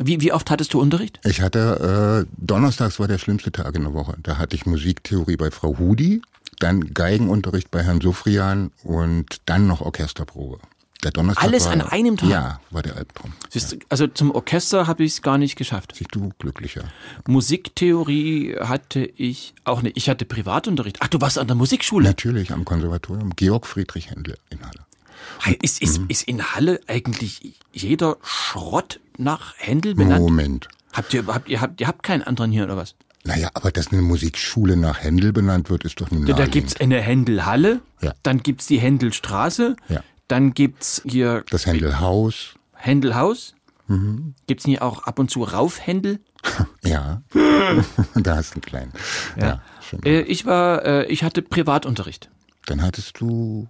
[0.00, 1.20] Wie, wie oft hattest du Unterricht?
[1.22, 4.14] ich hatte, äh, donnerstags war der schlimmste Tag in der Woche.
[4.22, 6.22] Da hatte ich Musiktheorie bei Frau Hudi,
[6.60, 10.58] dann Geigenunterricht bei Herrn Sufrian und dann noch Orchesterprobe.
[11.04, 12.30] Der Donnerstag Alles war, an einem Tag?
[12.30, 13.34] Ja, war der Albtraum.
[13.50, 15.92] Siehst du, Also zum Orchester habe ich es gar nicht geschafft.
[15.94, 16.84] Siehst du glücklicher.
[17.26, 19.96] Musiktheorie hatte ich auch nicht.
[19.96, 20.96] Ich hatte Privatunterricht.
[21.00, 22.06] Ach, du warst an der Musikschule.
[22.08, 25.58] Natürlich am Konservatorium Georg Friedrich Händel in Halle.
[25.60, 26.06] Ist, ist, Mhm.
[26.08, 30.20] ist in Halle eigentlich jeder Schrott nach Händel benannt?
[30.22, 30.68] Moment.
[30.92, 32.94] Habt ihr, habt ihr, habt, ihr habt keinen anderen hier oder was?
[33.24, 36.52] Naja, aber dass eine Musikschule nach Händel benannt wird, ist doch nun Da, da naheliegend.
[36.52, 38.12] gibt's eine Händelhalle, Ja.
[38.24, 40.00] dann gibt's die Händelstraße, Ja.
[40.28, 42.54] dann gibt's hier Das Händelhaus.
[42.74, 43.54] Händelhaus.
[43.86, 44.34] Mhm.
[44.48, 46.20] Gibt's nicht auch ab und zu Raufhändel?
[46.84, 47.22] Ja.
[48.14, 48.92] da hast du einen kleinen.
[49.40, 49.62] Ja.
[49.88, 50.02] schön.
[50.04, 52.28] Äh, ich war, äh, ich hatte Privatunterricht.
[52.66, 53.68] Dann hattest du,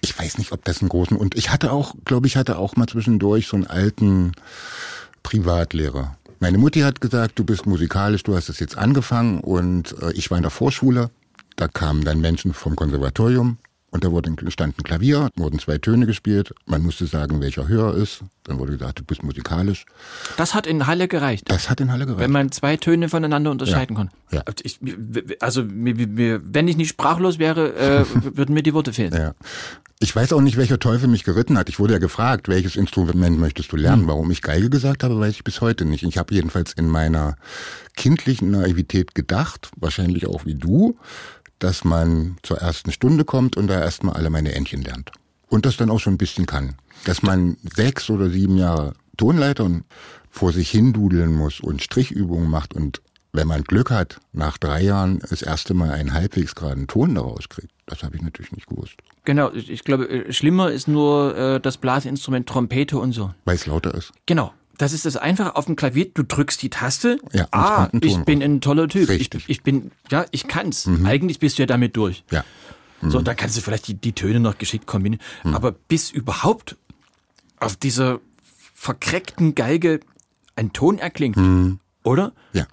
[0.00, 2.76] ich weiß nicht, ob das einen großen, und ich hatte auch, glaube ich, hatte auch
[2.76, 4.32] mal zwischendurch so einen alten
[5.22, 6.16] Privatlehrer.
[6.38, 10.30] Meine Mutti hat gesagt, du bist musikalisch, du hast es jetzt angefangen und äh, ich
[10.30, 11.10] war in der Vorschule.
[11.56, 13.56] Da kamen dann Menschen vom Konservatorium
[13.96, 16.52] Und da wurde, stand ein Klavier, wurden zwei Töne gespielt.
[16.66, 18.20] Man musste sagen, welcher höher ist.
[18.44, 19.86] Dann wurde gesagt, du bist musikalisch.
[20.36, 21.44] Das hat in Halle gereicht.
[21.50, 22.20] Das hat in Halle gereicht.
[22.20, 24.02] Wenn man zwei Töne voneinander unterscheiden Ja.
[24.02, 24.10] kann.
[24.32, 24.42] Ja.
[24.62, 24.78] Ich,
[25.40, 28.04] also, mir, mir, wenn ich nicht sprachlos wäre, äh,
[28.36, 29.14] würden mir die Worte fehlen.
[29.14, 29.32] Ja.
[29.98, 31.70] Ich weiß auch nicht, welcher Teufel mich geritten hat.
[31.70, 34.06] Ich wurde ja gefragt, welches Instrument möchtest du lernen?
[34.06, 36.02] Warum ich Geige gesagt habe, weiß ich bis heute nicht.
[36.02, 37.36] Ich habe jedenfalls in meiner
[37.96, 40.98] kindlichen Naivität gedacht, wahrscheinlich auch wie du,
[41.58, 45.12] dass man zur ersten Stunde kommt und da erstmal alle meine Entchen lernt.
[45.48, 46.76] Und das dann auch schon ein bisschen kann.
[47.04, 49.84] Dass man sechs oder sieben Jahre Tonleiter und
[50.28, 53.00] vor sich hindudeln muss und Strichübungen macht und
[53.32, 57.48] wenn man Glück hat, nach drei Jahren das erste Mal einen halbwegs geraden Ton daraus
[57.48, 57.70] kriegt.
[57.84, 58.94] Das habe ich natürlich nicht gewusst.
[59.24, 63.34] Genau, ich ich glaube, äh, schlimmer ist nur äh, das Blasinstrument Trompete und so.
[63.44, 64.12] Weil es lauter ist.
[64.24, 64.52] Genau.
[64.78, 66.06] Das ist das Einfache auf dem Klavier.
[66.12, 67.18] Du drückst die Taste.
[67.32, 69.08] Ja, ah, ich bin ein toller Typ.
[69.10, 69.32] Ich.
[69.32, 69.40] Mhm.
[69.46, 70.88] ich bin, ja, ich kann's.
[71.04, 72.24] Eigentlich bist du ja damit durch.
[72.30, 72.44] Ja.
[73.02, 75.22] So, dann kannst du vielleicht die, die Töne noch geschickt kombinieren.
[75.44, 76.76] Aber bis überhaupt
[77.58, 78.20] auf dieser
[78.74, 80.00] verkreckten Geige
[80.56, 81.36] ein Ton erklingt,
[82.02, 82.32] oder?
[82.52, 82.66] Ja.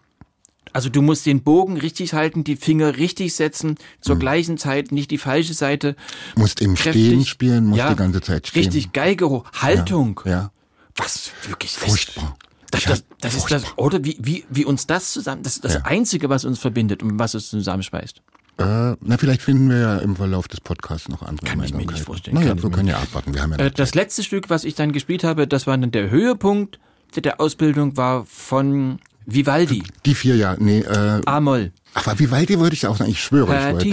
[0.72, 5.12] Also du musst den Bogen richtig halten, die Finger richtig setzen, zur gleichen Zeit nicht
[5.12, 5.96] die falsche Seite.
[6.36, 7.06] Musst im Kräftig.
[7.06, 8.63] Stehen spielen, musst Ja, die ganze Zeit stehen.
[8.63, 10.22] Richtig Geige hoch, Haltung.
[10.26, 10.52] Ja.
[10.98, 11.80] Was wirklich ist.
[11.80, 12.38] Furchtbar.
[12.72, 15.76] Das, das, das ist das, oder wie, wie, wie uns das zusammen, das ist das
[15.76, 15.82] Ja.
[15.84, 18.22] Einzige, was uns verbindet und was uns zusammenschweißt.
[18.58, 21.86] Äh, na, vielleicht finden wir ja im Verlauf des Podcasts noch andere Kann ich mir
[21.86, 23.34] nicht vorstellen, Naja, wir können ja abwarten.
[23.34, 25.92] Wir haben ja Äh, das letzte Stück, was ich dann gespielt habe, das war dann
[25.92, 26.80] der Höhepunkt
[27.16, 29.84] der Ausbildung, war von Vivaldi.
[30.06, 30.56] Die vier, ja.
[30.60, 31.72] Nee, äh, A-Moll.
[31.94, 33.88] Aber Vivaldi wollte ich auch sagen, ich schwöre, ich wollte.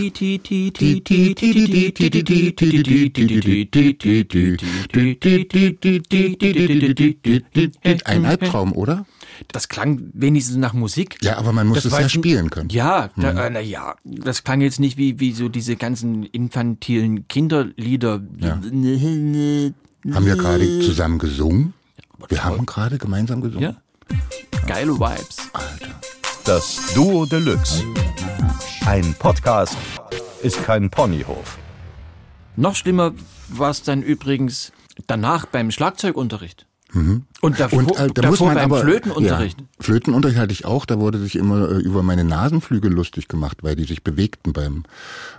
[8.04, 9.06] Ein Albtraum, oder?
[9.48, 11.18] Das klang wenigstens nach Musik.
[11.22, 12.70] Ja, aber man muss das es ja spielen können.
[12.70, 13.38] Ja, da, mhm.
[13.38, 18.22] äh, na ja, das klang jetzt nicht wie, wie so diese ganzen infantilen Kinderlieder.
[18.38, 18.60] Ja.
[20.14, 21.74] Haben wir gerade zusammen gesungen?
[22.28, 23.62] Wir haben gerade gemeinsam gesungen.
[23.62, 23.76] Ja?
[24.66, 25.36] Geile Vibes.
[26.44, 27.84] Das Duo Deluxe.
[28.86, 29.76] Ein Podcast
[30.42, 31.58] ist kein Ponyhof.
[32.56, 33.12] Noch schlimmer
[33.48, 34.72] war es dann übrigens
[35.06, 36.66] danach beim Schlagzeugunterricht.
[36.92, 39.60] Und davor, Und äh, da muss davor man beim aber, Flötenunterricht.
[39.60, 40.86] Ja, Flötenunterricht hatte ich auch.
[40.86, 44.82] Da wurde sich immer äh, über meine Nasenflügel lustig gemacht, weil die sich bewegten beim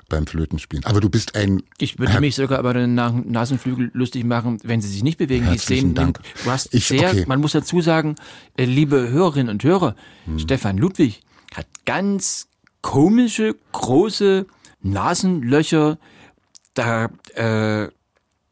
[0.08, 0.86] beim Flötenspielen.
[0.86, 4.60] Aber du bist ein Ich würde Herr- mich sogar über den Na- Nasenflügel lustig machen,
[4.64, 5.44] wenn sie sich nicht bewegen.
[5.46, 6.20] Die Herzlichen sehen, Dank.
[6.44, 7.26] Du hast Ich- sehr, okay.
[7.28, 8.16] man muss dazu sagen,
[8.58, 10.40] äh, liebe Hörerinnen und Hörer, Hm.
[10.40, 11.22] Stefan Ludwig
[11.54, 12.48] hat ganz
[12.82, 14.46] komische, große
[14.82, 15.98] Nasenlöcher.
[16.74, 17.84] Da äh,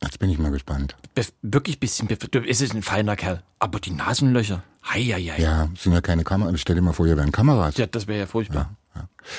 [0.02, 0.96] Jetzt bin ich mal gespannt.
[1.42, 5.42] Wirklich bisschen, bef- du- es ist ein feiner Kerl, aber die Nasenlöcher, hei, hei, hei.
[5.42, 6.60] Ja, sind ja keine Kameras.
[6.60, 7.78] Stell dir mal vor, hier wären Kameras.
[7.78, 8.76] Ja, das wäre ja furchtbar.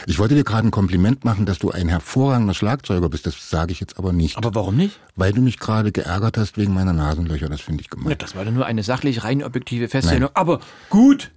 [0.07, 3.27] Ich wollte dir gerade ein Kompliment machen, dass du ein hervorragender Schlagzeuger bist.
[3.27, 4.37] Das sage ich jetzt aber nicht.
[4.39, 4.99] Aber warum nicht?
[5.17, 7.49] weil du mich gerade geärgert hast wegen meiner Nasenlöcher.
[7.49, 8.17] Das finde ich Ja, gemein.
[8.19, 10.31] das war doch nur eine sachlich rein objektive Feststellung.
[10.35, 11.31] Aber gut,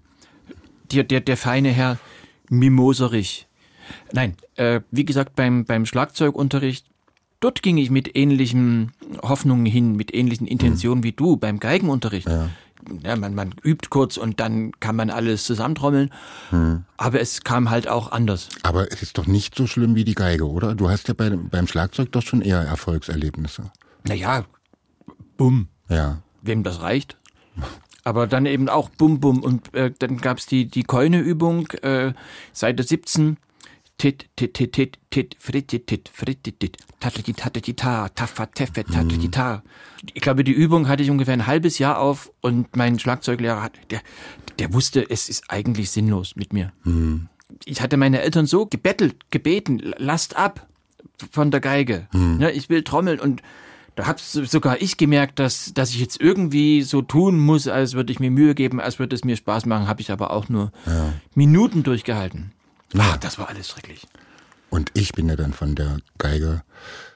[0.92, 1.98] der, der, der feine Herr
[2.50, 3.48] Mimoserich.
[4.14, 6.86] Nein, äh, wie gesagt, beim, beim Schlagzeugunterricht,
[7.44, 12.28] dort ging ich mit ähnlichen Hoffnungen hin, mit ähnlichen Intentionen wie du beim Geigenunterricht.
[12.28, 13.16] Ja.
[13.16, 16.10] man, man übt kurz und dann kann man alles zusammentrommeln.
[16.98, 18.50] Aber es kam halt auch anders.
[18.64, 20.74] Aber es ist doch nicht so schlimm wie die Geige, oder?
[20.76, 23.72] Du hast ja bei, beim Schlagzeug doch schon eher Erfolgserlebnisse.
[24.08, 24.46] Naja,
[25.38, 25.68] bumm.
[25.90, 26.22] Ja.
[26.42, 27.18] wem das reicht.
[28.06, 32.14] Aber dann eben auch Bum Bum und äh, dann gab's die die Keuneübung äh,
[32.52, 33.38] Seite 17
[34.04, 39.30] tit tit tit tit tit fritit tit fritit tit tatati tatati ta taffa teffe tatati
[39.32, 39.64] ta.
[40.14, 43.72] Ich glaube die Übung hatte ich ungefähr ein halbes Jahr auf und mein Schlagzeuglehrer hat
[43.92, 44.02] der
[44.60, 46.74] der wusste es ist eigentlich sinnlos mit mir.
[47.64, 50.68] Ich hatte meine Eltern so gebettelt gebeten lasst ab
[51.32, 52.08] von der Geige.
[52.42, 53.42] Ja, ich will trommeln und
[53.96, 58.12] da hab's sogar ich gemerkt, dass, dass ich jetzt irgendwie so tun muss, als würde
[58.12, 60.74] ich mir Mühe geben, als würde es mir Spaß machen, habe ich aber auch nur
[61.36, 62.52] Minuten durchgehalten.
[62.98, 64.08] Ah, das war alles schrecklich.
[64.70, 66.64] Und ich bin ja dann von der Geige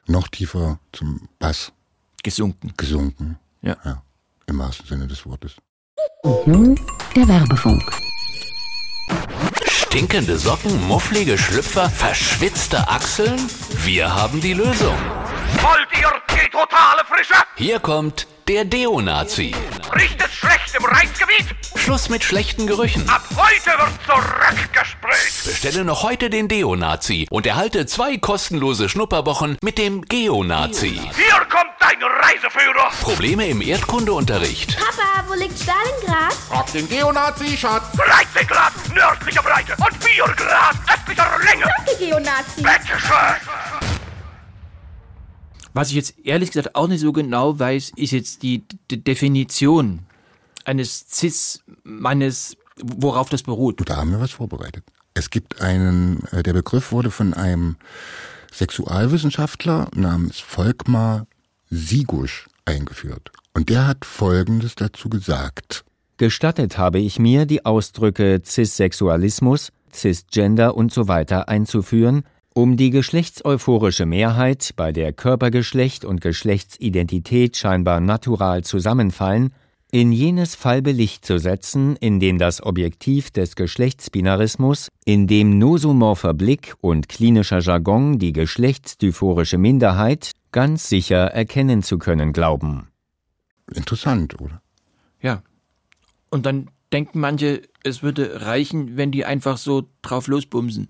[0.06, 1.72] noch tiefer zum Bass
[2.24, 2.74] Gesunken.
[2.78, 3.40] gesunken.
[3.62, 3.78] Ja.
[3.84, 4.04] Ja.
[4.48, 5.56] Im wahrsten Sinne des Wortes.
[6.46, 6.80] Nun
[7.16, 7.82] der Werbefunk.
[9.66, 13.40] Stinkende Socken, mufflige Schlüpfer, verschwitzte Achseln?
[13.84, 14.98] Wir haben die Lösung.
[15.62, 17.36] Wollt ihr die totale Frische?
[17.56, 19.54] Hier kommt der Deo-Nazi.
[19.94, 21.46] Riecht es schlecht im Reizgebiet?
[21.76, 23.08] Schluss mit schlechten Gerüchen.
[23.10, 25.46] Ab heute wird zurückgesprüht.
[25.46, 30.94] Bestelle noch heute den Deo-Nazi und erhalte zwei kostenlose Schnupperwochen mit dem Geo-Nazi.
[30.94, 32.92] Hier kommt dein Reiseführer.
[33.02, 34.78] Probleme im Erdkundeunterricht?
[34.78, 36.34] Papa, wo liegt Stalingrad?
[36.48, 37.84] Frag den Geonazi, Schatz.
[37.98, 41.66] 13 Grad nördlicher Breite und 4 Grad östlicher Länge.
[41.78, 42.62] Danke, Geonazi.
[42.62, 43.97] Bitteschön.
[45.78, 50.00] Was ich jetzt ehrlich gesagt auch nicht so genau weiß, ist jetzt die D Definition
[50.66, 53.88] eines Cis-Mannes, worauf das beruht.
[53.88, 54.84] Da haben wir was vorbereitet.
[55.14, 57.76] Es gibt einen, äh, der Begriff wurde von einem
[58.52, 61.28] Sexualwissenschaftler namens Volkmar
[61.70, 63.32] Sigusch eingeführt.
[63.54, 65.86] Und der hat Folgendes dazu gesagt.
[66.18, 72.24] Gestattet habe ich mir, die Ausdrücke Cissexualismus, Cisgender und so weiter einzuführen,
[72.58, 79.54] um die geschlechtseuphorische Mehrheit, bei der Körpergeschlecht und Geschlechtsidentität scheinbar natural zusammenfallen,
[79.92, 86.74] in jenes Fallbelicht zu setzen, in dem das Objektiv des Geschlechtsbinarismus, in dem nosomorpher Blick
[86.82, 92.88] und klinischer Jargon die geschlechtsdyphorische Minderheit ganz sicher erkennen zu können glauben.
[93.72, 94.64] Interessant, oder?
[95.22, 95.44] Ja.
[96.32, 100.90] Und dann denken manche, es würde reichen, wenn die einfach so drauf losbumsen.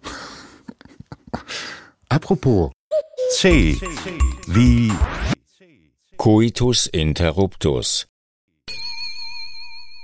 [2.10, 2.71] Apropos.
[3.32, 3.78] C.
[4.47, 4.91] Wie
[6.17, 8.08] Coitus interruptus.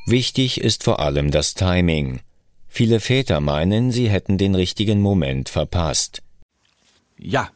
[0.05, 2.19] Wichtig ist vor allem das Timing.
[2.67, 6.21] Viele Väter meinen, sie hätten den richtigen Moment verpasst.
[7.17, 7.49] Ja,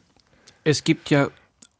[0.64, 1.28] es gibt ja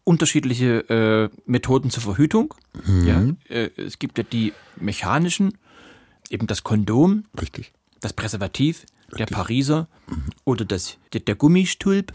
[0.05, 2.55] unterschiedliche äh, Methoden zur Verhütung.
[2.85, 3.07] Mhm.
[3.07, 5.57] Ja, äh, es gibt ja die mechanischen,
[6.31, 7.73] eben das Kondom, Richtig.
[8.01, 9.89] das Präservativ, der Pariser
[10.45, 12.13] oder das, der, der Gummistulp.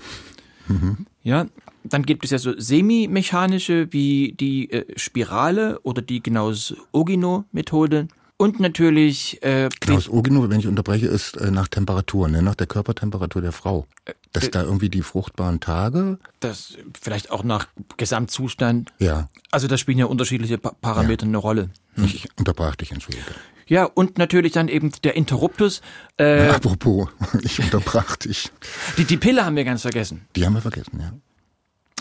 [1.24, 1.48] Ja,
[1.84, 8.08] dann gibt es ja so semi-mechanische wie die äh, Spirale oder die Gnaus-Ogino-Methode.
[8.38, 12.42] Und natürlich äh, Klaus Ogino, wenn ich unterbreche, ist äh, nach Temperatur, ne?
[12.42, 13.86] nach der Körpertemperatur der Frau.
[14.32, 18.92] Dass da irgendwie die fruchtbaren Tage, das vielleicht auch nach Gesamtzustand.
[18.98, 21.70] ja, Also da spielen ja unterschiedliche pa Parameter eine Rolle.
[21.98, 23.24] ich, ich unterbrach dich, entschuldige.
[23.68, 25.82] Ja, und natürlich dann eben der Interruptus.
[26.18, 27.10] Äh, Apropos,
[27.42, 28.52] ich unterbrach dich.
[28.98, 30.26] die, die Pille haben wir ganz vergessen.
[30.36, 31.14] Die haben wir vergessen, ja.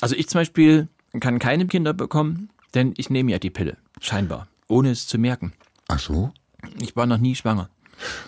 [0.00, 0.88] Also ich zum Beispiel
[1.20, 3.76] kann keine Kinder bekommen, denn ich nehme ja die Pille.
[4.00, 4.48] Scheinbar.
[4.68, 5.52] Ohne es zu merken.
[5.88, 6.32] Ach so?
[6.80, 7.68] Ich war noch nie schwanger.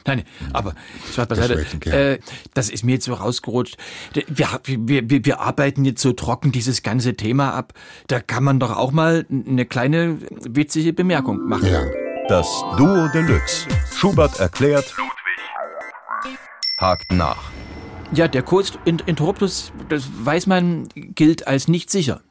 [0.06, 0.74] Nein, aber
[1.16, 1.56] beiseite.
[1.56, 2.14] war Kerl.
[2.14, 2.18] Äh,
[2.54, 3.76] das ist mir jetzt so rausgerutscht.
[4.12, 7.72] Wir, wir, wir, wir arbeiten jetzt so trocken dieses ganze Thema ab.
[8.06, 10.18] Da kann man doch auch mal eine kleine
[10.48, 11.68] witzige Bemerkung machen.
[11.68, 11.84] Ja.
[12.28, 13.68] Das Duo Deluxe.
[13.92, 14.94] Schubert erklärt,
[16.78, 17.50] hakt nach.
[18.12, 22.22] Ja, der Codes Interruptus, das weiß man, gilt als nicht sicher.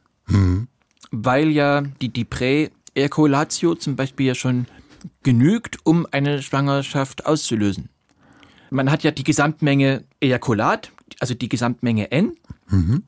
[1.12, 4.66] Weil ja die, die Präerkulatio zum Beispiel ja schon
[5.22, 7.90] genügt, um eine Schwangerschaft auszulösen.
[8.72, 12.36] Man hat ja die Gesamtmenge Ejakulat, also die Gesamtmenge N.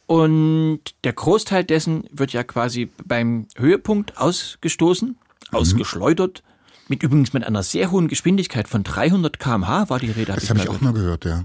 [0.06, 5.18] Und der Großteil dessen wird ja quasi beim Höhepunkt ausgestoßen,
[5.52, 6.44] ausgeschleudert.
[6.88, 10.34] Mit übrigens mit einer sehr hohen Geschwindigkeit von 300 km/h war die Rede.
[10.34, 11.44] hab Das habe ich mal auch mal gehört, ja.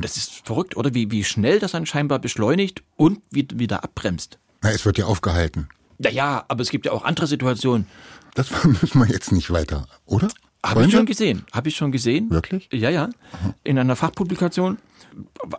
[0.00, 0.92] das ist verrückt, oder?
[0.94, 4.38] Wie, wie schnell das dann scheinbar beschleunigt und wieder, abbremst.
[4.60, 5.68] Na, es wird ja aufgehalten.
[5.98, 7.86] Ja, ja, aber es gibt ja auch andere Situationen.
[8.34, 10.28] Das müssen wir jetzt nicht weiter, oder?
[10.64, 11.44] Habe ich schon gesehen.
[11.52, 12.30] Habe ich schon gesehen.
[12.30, 12.68] Wirklich?
[12.72, 13.10] Ja, ja.
[13.64, 14.78] In einer Fachpublikation.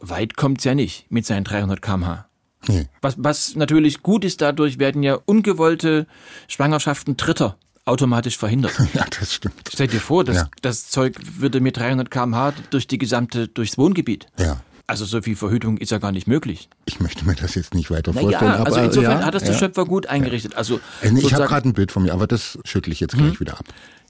[0.01, 2.25] Weit kommt's ja nicht mit seinen 300 km/h.
[2.67, 2.87] Nee.
[3.01, 6.07] Was, was natürlich gut ist, dadurch werden ja ungewollte
[6.47, 8.73] Schwangerschaften Dritter automatisch verhindert.
[8.93, 9.55] Ja, das stimmt.
[9.71, 10.47] Stell dir vor, das, Ja.
[10.61, 14.27] das Zeug würde mit 300 km/h durch die gesamte, durchs Wohngebiet.
[14.39, 14.61] Ja.
[14.85, 16.67] Also so viel Verhütung ist ja gar nicht möglich.
[16.85, 18.51] Ich möchte mir das jetzt nicht weiter Na vorstellen.
[18.51, 19.59] ja, aber, also insofern ja, hat das der ja.
[19.59, 20.55] Schöpfer gut eingerichtet.
[20.55, 23.19] Also Äh, Ich habe gerade ein Bild von mir, aber das schüttle ich jetzt Mhm.
[23.27, 23.65] gleich wieder ab.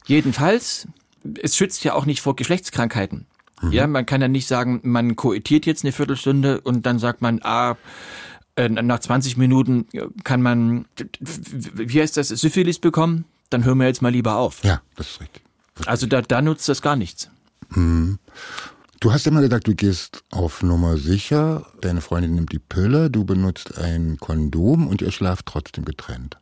[0.07, 0.87] Jedenfalls,
[1.41, 3.25] es schützt ja auch nicht vor Geschlechtskrankheiten.
[3.61, 3.71] Mhm.
[3.71, 7.39] Ja, man kann ja nicht sagen, man koitiert jetzt eine Viertelstunde und dann sagt man,
[7.43, 7.77] ah,
[8.55, 9.87] äh, nach 20 Minuten
[10.23, 10.85] kann man,
[11.19, 13.25] wie heißt das, Syphilis bekommen?
[13.53, 14.63] Dann hören wir jetzt mal lieber auf.
[14.63, 15.43] Ja, das ist richtig.
[15.85, 17.29] Also da, da nutzt das gar nichts.
[18.99, 23.09] Du hast ja mal gesagt, du gehst auf Nummer sicher, deine Freundin nimmt die Pille,
[23.09, 26.37] du benutzt ein Kondom und ihr schlaft trotzdem getrennt.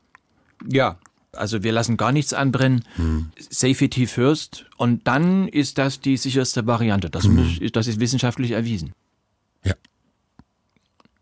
[0.65, 0.97] Ja.
[1.33, 2.83] Also wir lassen gar nichts anbrennen.
[3.39, 4.65] Safety first.
[4.77, 7.09] Und dann ist das die sicherste Variante.
[7.09, 8.91] Das, muss, das ist wissenschaftlich erwiesen.
[9.63, 9.73] Ja.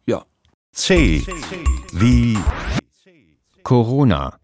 [0.08, 0.26] Ja.
[0.72, 1.24] C.
[1.94, 2.38] Wie
[3.64, 4.40] Corona.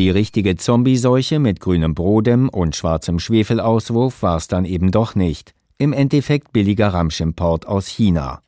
[0.00, 5.52] Die richtige Zombieseuche mit grünem Brodem und schwarzem Schwefelauswurf war's dann eben doch nicht.
[5.76, 8.40] Im Endeffekt billiger Ramschimport aus China.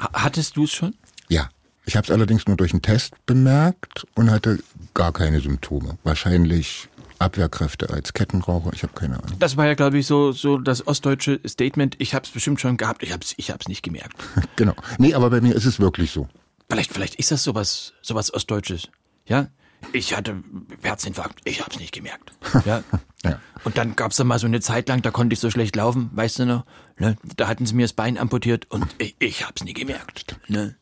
[0.00, 0.94] Ha- Hattest du es schon?
[1.28, 1.48] Ja.
[1.84, 4.58] Ich habe es allerdings nur durch einen Test bemerkt und hatte
[4.92, 5.96] gar keine Symptome.
[6.02, 6.88] Wahrscheinlich
[7.20, 9.36] Abwehrkräfte als Kettenraucher, ich habe keine Ahnung.
[9.38, 11.94] Das war ja, glaube ich, so, so das ostdeutsche Statement.
[12.00, 14.16] Ich habe es bestimmt schon gehabt, ich habe es ich hab's nicht gemerkt.
[14.56, 14.74] Genau.
[14.98, 16.26] Nee, aber bei mir ist es wirklich so.
[16.68, 18.88] Vielleicht, vielleicht ist das sowas, sowas Ostdeutsches.
[19.26, 19.46] Ja?
[19.92, 20.42] Ich hatte
[20.82, 22.32] Herzinfarkt, ich habe es nicht gemerkt.
[22.64, 22.82] Ja?
[23.24, 23.38] Ja.
[23.64, 26.10] Und dann gab's da mal so eine Zeit lang, da konnte ich so schlecht laufen,
[26.12, 26.64] weißt du noch?
[26.98, 27.16] Ne?
[27.36, 30.36] Da hatten sie mir das Bein amputiert und ich, ich habe es nie gemerkt.
[30.48, 30.74] Ne?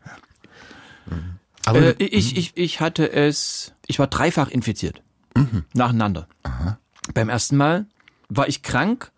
[1.66, 5.02] Aber Äh, ich, ich, ich hatte es, ich war dreifach infiziert.
[5.74, 6.28] Nacheinander.
[7.14, 7.86] Beim ersten Mal
[8.28, 9.12] war ich krank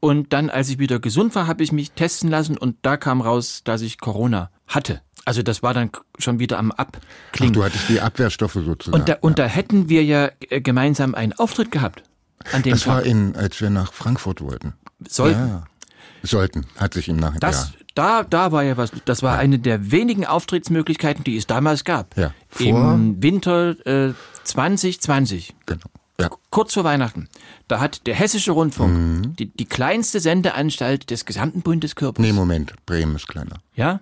[0.00, 3.20] und dann, als ich wieder gesund war, habe ich mich testen lassen und da kam
[3.20, 5.02] raus, dass ich Corona hatte.
[5.26, 7.52] Also das war dann schon wieder am ach, Abklingen.
[7.52, 8.98] du hattest die Abwehrstoffe sozusagen.
[8.98, 12.02] und da, und da hätten wir ja äh, gemeinsam einen Auftritt gehabt.
[12.52, 13.06] An dem das war Tag.
[13.06, 14.72] in, als wir nach Frankfurt wollten.
[15.06, 15.38] Sollten.
[15.48, 15.64] Ja.
[16.22, 17.40] Sollten, hat sich im Nachhinein.
[17.40, 17.84] Das, ja.
[17.94, 18.92] da, da war ja was.
[19.04, 22.16] Das war eine der wenigen Auftrittsmöglichkeiten, die es damals gab.
[22.16, 25.80] Ja, vor- Im Winter äh, 2020, Genau.
[26.20, 26.30] Ja.
[26.50, 27.28] kurz vor Weihnachten,
[27.68, 29.36] da hat der Hessische Rundfunk, Mhm.
[29.36, 32.22] die, die kleinste Sendeanstalt des gesamten Bundeskörpers.
[32.24, 33.58] Nee, Moment, Bremen ist kleiner.
[33.74, 34.00] Ja?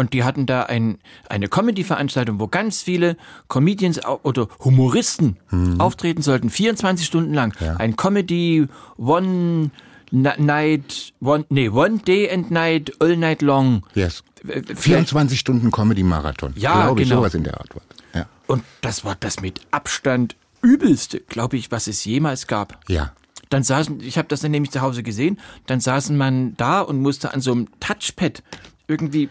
[0.00, 0.96] Und die hatten da ein,
[1.28, 5.36] eine Comedy-Veranstaltung, wo ganz viele Comedians oder Humoristen
[5.76, 7.54] auftreten sollten, 24 Stunden lang.
[7.60, 7.66] Mhm.
[7.66, 7.76] Ja.
[7.76, 9.70] Ein Comedy One
[10.10, 13.82] Night, one, nee, One Day and Night, All Night Long.
[13.94, 14.24] Yes.
[14.48, 16.54] Äh, vielleicht- 24 Stunden Comedy-Marathon.
[16.56, 17.20] Ja, Glaube ich, genau.
[17.20, 17.82] sowas in der Art war.
[18.14, 18.26] Ja.
[18.46, 22.80] Und das war das mit Abstand übelste, glaube ich, was es jemals gab.
[22.88, 23.12] Ja.
[23.50, 27.02] Dann saßen, ich habe das dann nämlich zu Hause gesehen, dann saßen man da und
[27.02, 28.42] musste an so einem Touchpad
[28.90, 29.28] irgendwie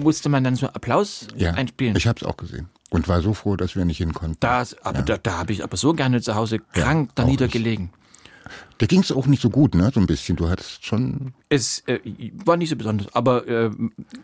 [0.00, 1.52] musste man dann so Applaus Ja.
[1.52, 1.94] einspielen.
[1.96, 2.68] Ich habe es auch gesehen.
[2.90, 4.38] Und war so froh, dass wir nicht hin konnten.
[4.40, 7.90] Das, aber da, da habe ich aber so gerne zu Hause krank da auch niedergelegen.
[8.80, 9.90] Der ging es auch nicht so gut, ne?
[9.92, 10.36] So ein bisschen.
[10.36, 11.34] Du hattest schon.
[11.50, 12.00] Es äh,
[12.46, 13.70] war nicht so besonders, aber äh,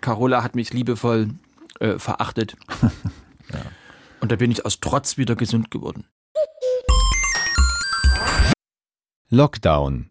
[0.00, 1.28] Carola hat mich liebevoll
[1.80, 2.56] äh, verachtet.
[4.20, 6.06] Und da bin ich aus Trotz wieder gesund geworden.
[9.28, 10.08] Lockdown.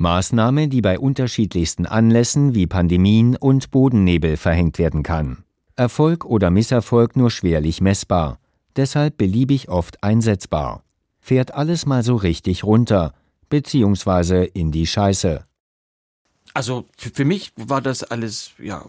[0.00, 5.44] Maßnahme, die bei unterschiedlichsten Anlässen wie Pandemien und Bodennebel verhängt werden kann.
[5.76, 8.38] Erfolg oder Misserfolg nur schwerlich messbar,
[8.76, 10.82] deshalb beliebig oft einsetzbar.
[11.20, 13.12] Fährt alles mal so richtig runter,
[13.48, 15.44] beziehungsweise in die Scheiße.
[16.54, 18.84] Also für, mich war das alles ja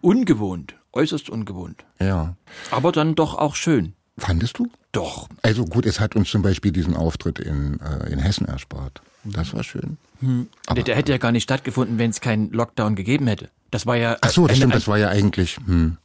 [0.00, 1.84] ungewohnt, äußerst ungewohnt.
[2.00, 2.36] Ja.
[2.70, 3.94] Aber dann doch auch schön.
[4.18, 4.68] Fandest du?
[4.92, 5.28] Doch.
[5.42, 9.00] Also gut, es hat uns zum Beispiel diesen Auftritt in, äh, in Hessen erspart.
[9.24, 9.98] Das war schön.
[10.20, 13.50] Der, der hätte ja gar nicht stattgefunden, wenn es keinen Lockdown gegeben hätte.
[13.70, 14.16] Das war ja.
[14.20, 15.58] Ach so, das eine- stimmt, das war ja eigentlich.
[15.66, 15.96] Hm.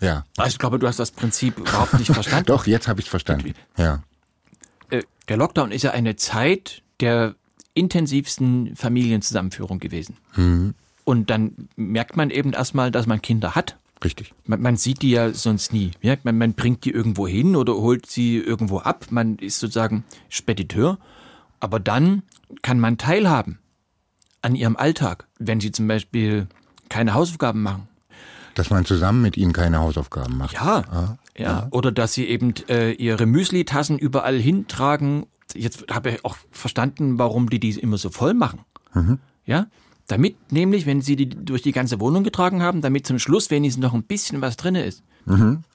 [0.00, 0.24] Ja.
[0.36, 2.46] Also ich glaube, du hast das Prinzip überhaupt nicht verstanden.
[2.48, 3.54] Doch, jetzt habe ich verstanden.
[3.78, 4.02] Ja.
[4.90, 7.34] Äh, Der Lockdown ist ja eine Zeit der
[7.74, 10.16] intensivsten Familienzusammenführung gewesen.
[10.32, 10.74] Hm.
[11.04, 13.76] Und dann merkt man eben erstmal, dass man Kinder hat.
[14.04, 14.34] Richtig.
[14.44, 15.92] Man, man sieht die ja sonst nie.
[16.02, 16.16] Ja?
[16.24, 19.06] Man, man bringt die irgendwo hin oder holt sie irgendwo ab.
[19.10, 20.98] Man ist sozusagen Spediteur.
[21.60, 22.22] Aber dann
[22.62, 23.58] kann man teilhaben
[24.42, 26.46] an ihrem Alltag, wenn sie zum Beispiel
[26.88, 27.88] keine Hausaufgaben machen.
[28.54, 30.54] Dass man zusammen mit ihnen keine Hausaufgaben macht.
[30.54, 31.66] Ja, ja.
[31.70, 35.26] Oder dass sie eben äh, ihre Müsli-Tassen überall hintragen.
[35.54, 38.60] Jetzt habe ich auch verstanden, warum die die immer so voll machen.
[39.44, 39.66] Ja,
[40.06, 43.82] damit nämlich, wenn sie die durch die ganze Wohnung getragen haben, damit zum Schluss wenigstens
[43.82, 45.02] noch ein bisschen was drinne ist.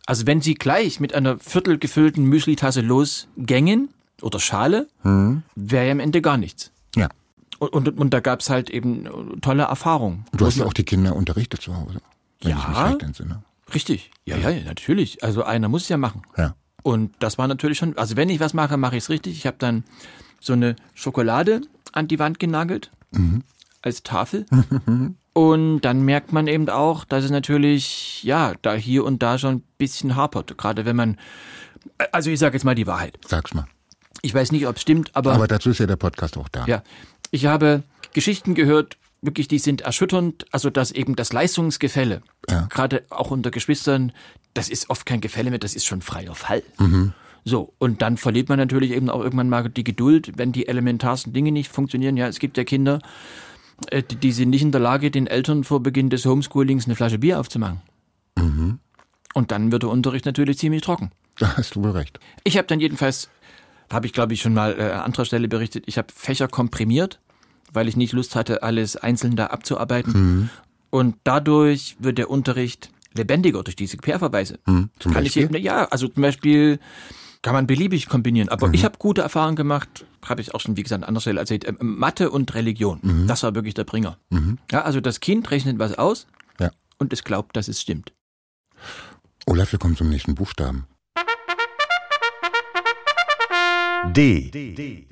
[0.06, 3.90] Also wenn sie gleich mit einer viertel gefüllten Müsli-Tasse losgängen
[4.24, 6.72] oder Schale, wäre ja am Ende gar nichts.
[6.96, 7.10] Ja.
[7.60, 10.26] Und, und, und da gab es halt eben tolle Erfahrungen.
[10.34, 12.02] Du hast ja auch die Kinder unterrichtet zu Hause.
[12.42, 12.88] Wenn ich mich Ja.
[12.88, 13.44] recht entsinne.
[13.74, 15.24] Richtig, ja, ja, ja, natürlich.
[15.24, 16.24] Also einer muss es ja machen.
[16.38, 16.56] Ja.
[16.84, 19.38] Und das war natürlich schon, also wenn ich was mache, mache ich es richtig.
[19.38, 19.84] Ich habe dann
[20.40, 21.62] so eine Schokolade
[21.94, 22.90] an die Wand genagelt
[23.84, 24.46] als Tafel.
[25.34, 29.56] und dann merkt man eben auch, dass es natürlich, ja, da hier und da schon
[29.58, 30.58] ein bisschen hapert.
[30.58, 31.18] Gerade wenn man,
[32.12, 33.20] also ich sage jetzt mal die Wahrheit.
[33.28, 33.68] Sag's mal.
[34.22, 36.66] Ich weiß nicht, ob es stimmt, aber, Aber dazu ist ja der Podcast auch da.
[36.68, 36.84] ja,
[37.32, 40.46] ich habe Geschichten gehört, wirklich, die sind erschütternd.
[40.52, 42.68] Also dass eben das Leistungsgefälle, Ja.
[42.70, 44.12] gerade auch unter Geschwistern,
[44.54, 46.64] das ist oft kein Gefälle mehr, das ist schon freier Fall.
[46.80, 47.14] Mhm.
[47.44, 51.34] So, und dann verliert man natürlich eben auch irgendwann mal die Geduld, wenn die elementarsten
[51.34, 52.16] Dinge nicht funktionieren.
[52.18, 53.00] Ja, es gibt ja Kinder,
[53.90, 56.96] äh, die, die sind nicht in der Lage, den Eltern vor Beginn des Homeschoolings eine
[56.96, 57.82] Flasche Bier aufzumachen.
[58.38, 58.80] Mhm.
[59.34, 61.12] Und dann wird der Unterricht natürlich ziemlich trocken.
[61.40, 62.20] Da hast du wohl recht.
[62.44, 63.30] Ich habe dann jedenfalls,
[63.92, 67.20] habe ich glaube ich schon mal äh, an anderer Stelle berichtet, ich habe Fächer komprimiert,
[67.74, 70.50] weil ich nicht Lust hatte, alles einzeln da abzuarbeiten.
[70.90, 74.60] Und dadurch wird der Unterricht lebendiger durch diese Querverweise.
[74.66, 75.56] Hm, zum kann Beispiel?
[75.56, 76.80] ich ja, also zum Beispiel
[77.42, 78.50] kann man beliebig kombinieren.
[78.50, 78.74] Aber Mhm.
[78.76, 81.68] ich habe gute Erfahrungen gemacht, habe ich auch schon, wie gesagt, an anderer Stelle erzählt,
[81.68, 83.00] ähm, Mathe und Religion.
[83.02, 83.28] Mhm.
[83.28, 84.18] Das war wirklich der Bringer.
[84.72, 86.28] Ja, also das Kind rechnet was aus
[86.60, 86.72] Ja.
[87.00, 88.14] und es glaubt, dass es stimmt.
[89.46, 90.86] Olaf, wir kommen zum nächsten Buchstaben.
[94.08, 95.08] D.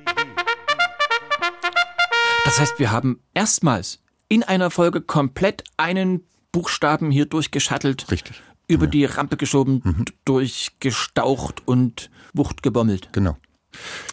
[2.43, 8.41] Das heißt, wir haben erstmals in einer Folge komplett einen Buchstaben hier durchgeschattelt, Richtig.
[8.67, 13.09] über die Rampe geschoben, d- durchgestaucht und Wucht gebommelt.
[13.11, 13.37] Genau.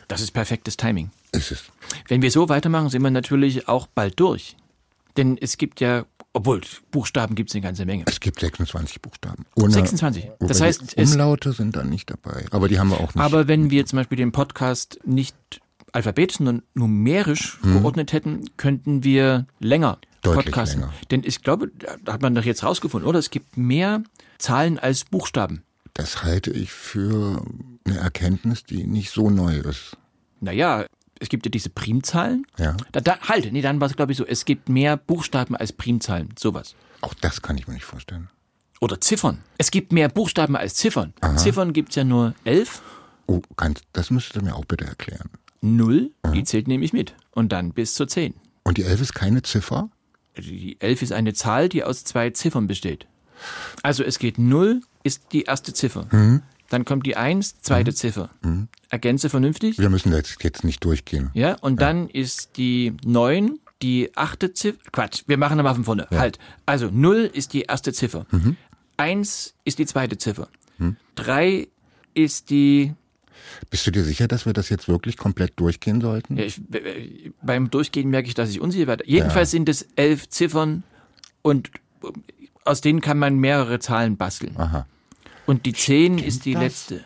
[0.08, 1.10] Das ist perfektes Timing.
[1.32, 1.64] Ist es.
[2.08, 4.56] Wenn wir so weitermachen, sind wir natürlich auch bald durch.
[5.16, 6.04] Denn es gibt ja
[6.36, 6.60] Obwohl,
[6.90, 8.04] Buchstaben gibt es eine ganze Menge.
[8.06, 9.46] Es gibt 26 Buchstaben.
[9.54, 10.24] Ohne, 26.
[10.38, 12.44] wobei Das heißt, Umlaute sind da nicht dabei.
[12.50, 13.16] Aber die haben wir auch nicht.
[13.24, 15.34] Aber wenn wir zum Beispiel den Podcast nicht
[15.92, 20.00] alphabetisch, sondern numerisch geordnet hätten, könnten wir länger Hm.
[20.20, 20.80] Deutlich podcasten.
[20.80, 20.92] länger.
[21.10, 21.70] Denn ich glaube,
[22.04, 23.18] da hat man doch jetzt rausgefunden, oder?
[23.18, 24.02] Es gibt mehr
[24.38, 25.62] Zahlen als Buchstaben.
[25.94, 27.40] das halte ich für
[27.86, 29.96] eine Erkenntnis, die nicht so neu ist.
[30.40, 30.84] Naja,
[31.20, 32.46] es gibt ja diese Primzahlen.
[32.58, 32.76] Ja.
[32.92, 35.72] Da, da, halt, nee, dann war es, glaube ich, so, es gibt mehr Buchstaben als
[35.72, 36.74] Primzahlen, sowas.
[37.00, 38.28] Auch das kann ich mir nicht vorstellen.
[38.80, 39.42] Oder Ziffern.
[39.58, 41.14] Es gibt mehr Buchstaben als Ziffern.
[41.36, 42.82] Ziffern gibt es ja nur elf.
[43.26, 45.30] Oh, kannst, das müsstest du mir auch bitte erklären.
[45.62, 47.14] Null, die zählt nämlich mit.
[47.32, 48.34] Und dann bis zur zehn.
[48.62, 49.88] Und die 11 ist keine Ziffer?
[50.36, 53.06] Die 11 ist eine Zahl, die aus zwei Ziffern besteht.
[53.82, 56.06] Also es geht 0 ist die erste Ziffer.
[56.68, 58.30] Dann kommt die 1, zweite Ziffer.
[58.88, 59.78] Ergänze vernünftig.
[59.78, 61.30] Wir müssen jetzt, jetzt nicht durchgehen.
[61.34, 64.78] Ja, und dann ist die 9 die achte Ziffer.
[64.90, 66.08] Quatsch, wir machen nochmal von vorne.
[66.10, 66.38] Halt.
[66.64, 68.26] Also 0 ist die erste Ziffer.
[68.96, 70.48] 1 ist die zweite Ziffer.
[71.16, 71.68] 3
[72.14, 72.94] ist die
[73.70, 76.36] Bist du dir sicher, dass wir das jetzt wirklich komplett durchgehen sollten?
[76.36, 79.04] Ja, ich, äh, beim Durchgehen merke ich, dass ich unsicher werde.
[79.06, 80.82] Jedenfalls sind es elf Ziffern
[81.42, 81.70] und
[82.02, 82.08] äh,
[82.64, 84.56] aus denen kann man mehrere Zahlen basteln.
[84.56, 84.86] Aha.
[85.46, 86.62] Und die zehn ist die das?
[86.62, 87.04] letzte.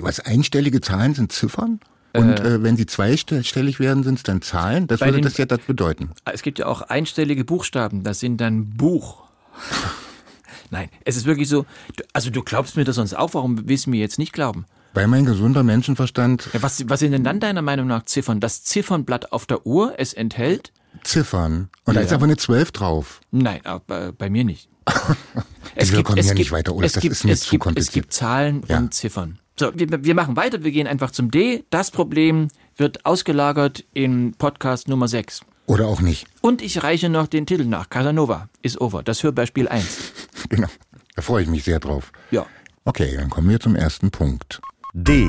[0.00, 1.80] Was einstellige Zahlen sind Ziffern?
[2.16, 4.86] Und äh, wenn sie zweistellig werden, sind es dann Zahlen?
[4.86, 6.10] Das würde den- das ja das bedeuten.
[6.24, 9.24] Es gibt ja auch einstellige Buchstaben, das sind dann Buch.
[10.70, 11.66] Nein, es ist wirklich so,
[12.12, 14.64] also du glaubst mir das sonst auch, warum willst du mir jetzt nicht glauben?
[14.92, 18.38] Weil mein gesunder Menschenverstand Ja, was, was sind denn dann deiner Meinung nach Ziffern?
[18.40, 20.72] Das Ziffernblatt auf der Uhr, es enthält?
[21.02, 21.68] Ziffern.
[21.84, 22.06] Und da Ja.
[22.06, 23.20] ist aber eine 12 drauf.
[23.30, 24.68] Nein, aber bei, bei mir nicht.
[25.76, 27.64] wir kommen hier nicht weiter, Olaf, es das gibt, ist mir es zu gibt, Es
[27.64, 27.92] kompliziert.
[27.94, 28.78] gibt Zahlen Ja.
[28.78, 29.38] und Ziffern.
[29.58, 31.64] So, wir, wir machen weiter, wir gehen einfach zum D.
[31.70, 35.40] Das Problem wird ausgelagert in Podcast Nummer 6.
[35.66, 36.26] Oder auch nicht.
[36.42, 37.88] Und ich reiche noch den Titel nach.
[37.88, 39.02] Casanova ist over.
[39.02, 39.98] Das Hörbeispiel 1.
[40.50, 40.68] Genau.
[41.16, 42.12] Da freue ich mich sehr drauf.
[42.30, 42.44] Ja.
[42.84, 44.60] Okay, dann kommen wir zum ersten Punkt.
[44.92, 45.28] D.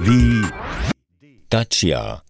[0.00, 0.42] Wie
[1.48, 2.22] Dacia.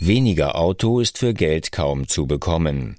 [0.00, 2.96] Weniger Auto ist für Geld kaum zu bekommen.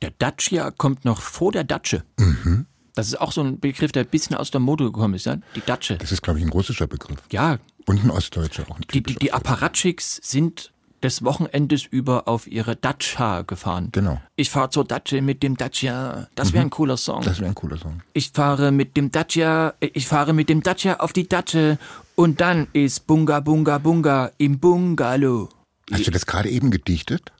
[0.00, 2.02] Der Dacia kommt noch vor der Datsche.
[2.18, 2.64] Mhm.
[2.94, 5.26] Das ist auch so ein Begriff, der ein bisschen aus der Mode gekommen ist.
[5.26, 5.36] Ja?
[5.54, 5.98] Die Datsche.
[5.98, 7.18] Das ist, glaube ich, ein russischer Begriff.
[7.30, 8.76] Ja, Und ein ostdeutscher auch.
[8.76, 9.32] Ein die, die, die.
[9.34, 13.90] Apparatchiks sind des Wochenendes über auf ihre Datscha gefahren.
[13.92, 14.20] Genau.
[14.34, 16.26] Ich fahre zur Datsche mit dem Dacia.
[16.34, 17.20] Das wäre ein cooler Song.
[17.20, 17.24] Mhm.
[17.24, 18.02] Das wäre ein cooler Song.
[18.14, 21.78] Ich fahre mit dem Dacia, ich fahre mit dem Dacia auf die Datsche
[22.16, 25.50] und dann ist Bunga Bunga Bunga im Bungalow.
[25.92, 27.32] Hast du das gerade eben gedichtet?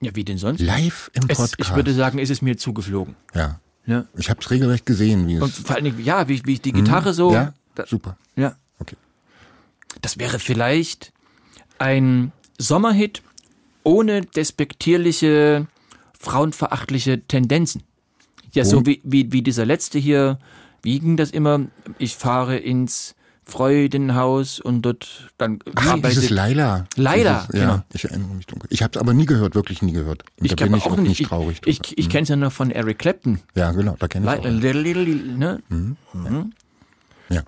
[0.00, 0.60] Ja, wie denn sonst?
[0.60, 1.54] Live im Es, Podcast.
[1.58, 3.16] ich würde sagen, ist es mir zugeflogen.
[3.34, 3.60] ja.
[3.86, 4.06] Ja.
[4.16, 5.58] Ich habe es regelrecht gesehen, wie Und es.
[5.58, 7.28] vor allen Dingen, ja, wie, wie ich die Gitarre so.
[7.28, 7.34] Mhm.
[7.34, 8.16] ja, Da, super.
[8.34, 8.56] ja.
[8.78, 8.96] Okay.
[10.00, 11.12] Das wäre vielleicht
[11.78, 13.20] ein Sommerhit
[13.82, 15.66] ohne despektierliche,
[16.18, 17.82] frauenverachtliche Tendenzen.
[18.52, 18.86] Ja, so Und?
[18.86, 20.38] wie, wie, wie dieser letzte hier.
[20.82, 21.66] Wie ging das immer?
[21.98, 23.14] Ich fahre ins
[23.46, 26.86] Freudenhaus und dort dann Ach, dieses Laila.
[26.96, 27.82] Laila, dieses, ja, genau.
[27.92, 28.68] ich erinnere mich dunkel.
[28.72, 30.24] Ich habe es aber nie gehört, wirklich nie gehört.
[30.38, 31.20] Und Ich da bin ich auch nicht.
[31.20, 31.60] Ich, traurig.
[31.66, 31.98] ich, drüber.
[31.98, 33.40] ich kenne es ja noch von Eric Clapton.
[33.54, 34.44] ja, genau, da kenne ich Li- auch.
[34.62, 35.62] li- li- li- ne?
[37.30, 37.42] Ja.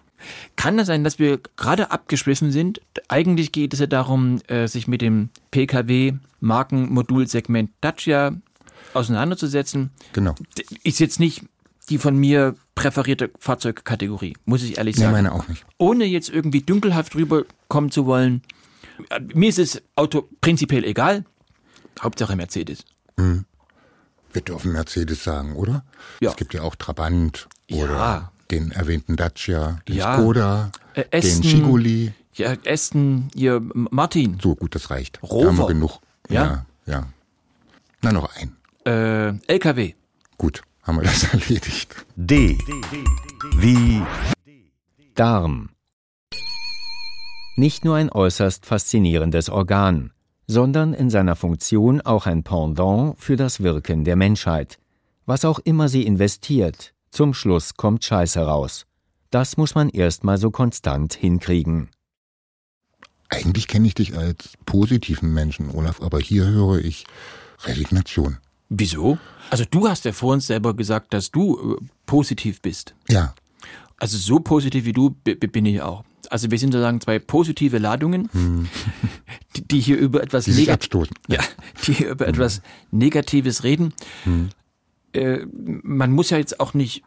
[0.57, 2.81] Kann das sein, dass wir gerade abgeschliffen sind?
[3.09, 8.33] Eigentlich geht es ja darum, äh, sich mit dem PKW-Markenmodulsegment Dacia
[8.95, 9.91] auseinanderzusetzen.
[10.13, 10.35] Genau.
[10.83, 11.43] Ist jetzt nicht
[11.89, 15.13] die von mir präferierte Fahrzeugkategorie, muss ich ehrlich Nee, sagen.
[15.15, 15.67] meine auch nicht.
[15.79, 18.43] Ohne jetzt irgendwie dünkelhaft rüberkommen zu wollen.
[19.11, 21.25] Äh, Mir ist das Auto prinzipiell egal.
[22.01, 22.85] Hauptsache Mercedes.
[23.17, 25.85] Wir dürfen Mercedes sagen, oder?
[26.21, 26.31] Ja.
[26.31, 27.85] Es gibt ja auch Trabant Ja.
[27.85, 30.15] oder den erwähnten Dacia, den Ja.
[30.19, 32.13] Skoda, Äh, den Aston- Schiguli.
[32.35, 35.23] Ja, Aston, hier, M- Martin, So gut, das reicht.
[35.23, 35.41] Rover.
[35.45, 35.99] Da haben wir genug.
[36.29, 36.45] Ja.
[36.45, 36.93] ja.
[36.93, 37.07] ja.
[38.03, 38.55] Na, noch ein.
[38.85, 39.95] äh, LKW.
[40.37, 42.07] Gut, haben wir das erledigt.
[42.15, 42.59] D.
[43.57, 44.03] Wie
[45.15, 45.71] Darm.
[47.57, 50.13] Nicht nur ein äußerst faszinierendes Organ,
[50.47, 54.79] sondern in seiner Funktion auch ein Pendant für das Wirken der Menschheit.
[55.25, 58.87] Was auch immer sie investiert, zum Schluss kommt Scheiße raus.
[59.31, 61.89] Das muss man erstmal so konstant hinkriegen.
[63.29, 67.07] Eigentlich kenne ich dich als positiven Menschen, Olaf, aber hier höre ich
[67.65, 68.39] Resignation.
[68.69, 69.19] Wieso?
[69.51, 72.95] Also du hast ja vor uns selber gesagt, dass du äh, positiv bist.
[73.09, 73.35] Ja,
[73.99, 76.05] Also so positiv wie du bin ich auch.
[76.31, 78.29] Also wir sind sozusagen zwei positive Ladungen,
[79.57, 81.17] die, die hier über etwas abstoßen.
[81.29, 81.41] ja,
[81.87, 83.95] die hier über etwas Negatives reden.
[85.13, 87.05] Äh, man muss ja jetzt auch nicht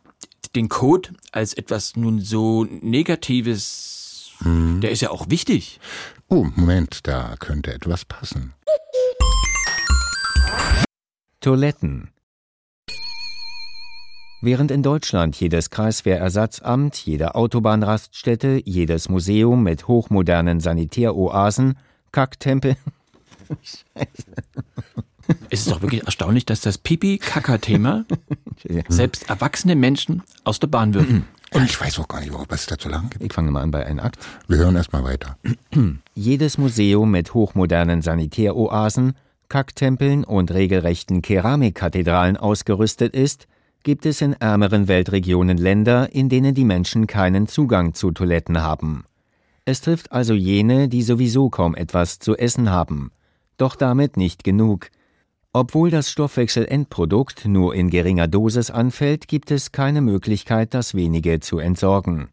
[0.55, 5.81] den Code als etwas nun so Negatives, der ist ja auch wichtig.
[6.29, 8.53] Oh, Moment, da könnte etwas passen.
[11.41, 12.09] Toiletten.
[14.41, 21.77] Während in Deutschland jedes Kreiswehrersatzamt, jede Autobahnraststätte, jedes Museum mit hochmodernen Sanitäroasen,
[22.11, 22.75] Kacktempel.
[25.51, 28.05] Es ist doch wirklich erstaunlich, dass das Pipi-Kaka-Thema
[28.87, 31.25] selbst erwachsene Menschen aus der Bahn wirfen.
[31.53, 33.23] Und ich weiß auch gar nicht, was es da zu lang gibt.
[33.23, 34.17] Ich fange mal an bei einem Akt.
[34.47, 35.37] Wir hören erstmal weiter.
[36.15, 39.13] Jedes Museum mit hochmodernen Sanitäroasen,
[39.49, 43.47] Kacktempeln und regelrechten Keramikkathedralen ausgerüstet ist,
[43.81, 49.05] gibt es in ärmeren Weltregionen Länder, in denen die Menschen keinen Zugang zu Toiletten haben.
[49.65, 53.11] Es trifft also jene, die sowieso kaum etwas zu essen haben.
[53.57, 54.89] Doch damit nicht genug.
[55.51, 61.57] Obwohl das Stoffwechselendprodukt nur in geringer Dosis anfällt, gibt es keine Möglichkeit, das wenige zu
[61.57, 62.29] entsorgen.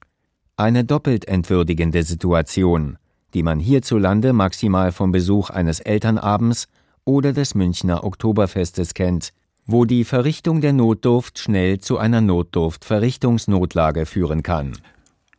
[0.58, 2.98] Eine doppelt entwürdigende Situation,
[3.32, 6.68] die man hierzulande maximal vom Besuch eines Elternabends
[7.06, 9.32] oder des Münchner Oktoberfestes kennt,
[9.64, 14.76] wo die Verrichtung der Notdurft schnell zu einer Notdurftverrichtungsnotlage führen kann.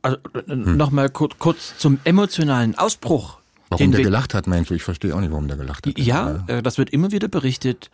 [0.01, 3.37] Also äh, nochmal kurz, kurz zum emotionalen Ausbruch.
[3.69, 4.73] Warum den der gelacht hat, meinst du?
[4.73, 5.99] Ich verstehe auch nicht, warum der gelacht hat.
[5.99, 7.91] Ja, äh, das wird immer wieder berichtet.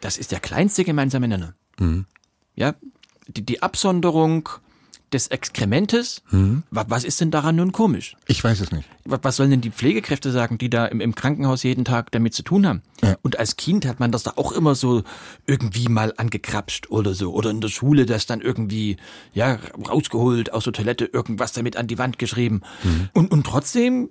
[0.00, 1.54] Das ist der kleinste gemeinsame Nenner.
[1.78, 2.06] Mhm.
[2.54, 2.74] Ja,
[3.26, 4.48] die, die Absonderung
[5.12, 6.22] des Exkrementes.
[6.30, 8.16] Wa- Was ist denn daran nun komisch?
[8.26, 8.88] Ich weiß es nicht.
[9.04, 12.34] Wa- Was sollen denn die Pflegekräfte sagen, die da im, im Krankenhaus jeden Tag damit
[12.34, 12.82] zu tun haben?
[13.02, 13.16] Ja.
[13.22, 15.02] Und als Kind hat man das da auch immer so
[15.46, 17.32] irgendwie mal angekrapscht oder so.
[17.32, 18.96] Oder in der Schule das dann irgendwie,
[19.34, 19.58] ja,
[19.88, 22.62] rausgeholt aus der Toilette, irgendwas damit an die Wand geschrieben.
[22.84, 23.08] Mhm.
[23.12, 24.10] Und, und trotzdem,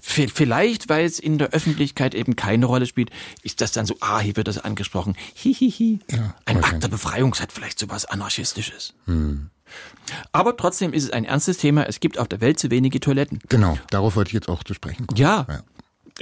[0.00, 3.10] vielleicht, weil es in der Öffentlichkeit eben keine Rolle spielt,
[3.42, 5.14] ist das dann so, ah, hier wird das angesprochen.
[5.34, 6.00] Hihihi.
[6.10, 6.64] Ja, Ein.
[6.64, 8.94] Akt der Befreiung hat vielleicht so was Anarchistisches.
[10.32, 11.84] Aber trotzdem ist es ein ernstes Thema.
[11.84, 13.38] Es gibt auf der Welt zu wenige Toiletten.
[13.48, 15.18] Genau, darauf wollte ich jetzt auch zu sprechen kommen.
[15.18, 15.62] Ja, Ja.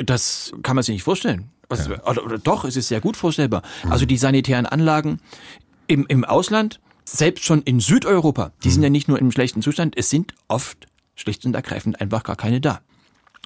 [0.04, 1.50] das kann man sich nicht vorstellen.
[1.68, 3.62] Was, oder, oder doch, es ist sehr gut vorstellbar.
[3.88, 5.20] Also die sanitären Anlagen
[5.86, 9.96] im, im Ausland, selbst schon in Südeuropa, die sind ja nicht nur im schlechten Zustand,
[9.96, 12.80] es sind oft schlicht und ergreifend einfach gar keine da.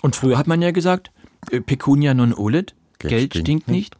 [0.02, 1.10] Und früher hat man ja gesagt,
[1.50, 3.96] äh, Pecunia non olet, Geld, Geld stinkt, stinkt nicht.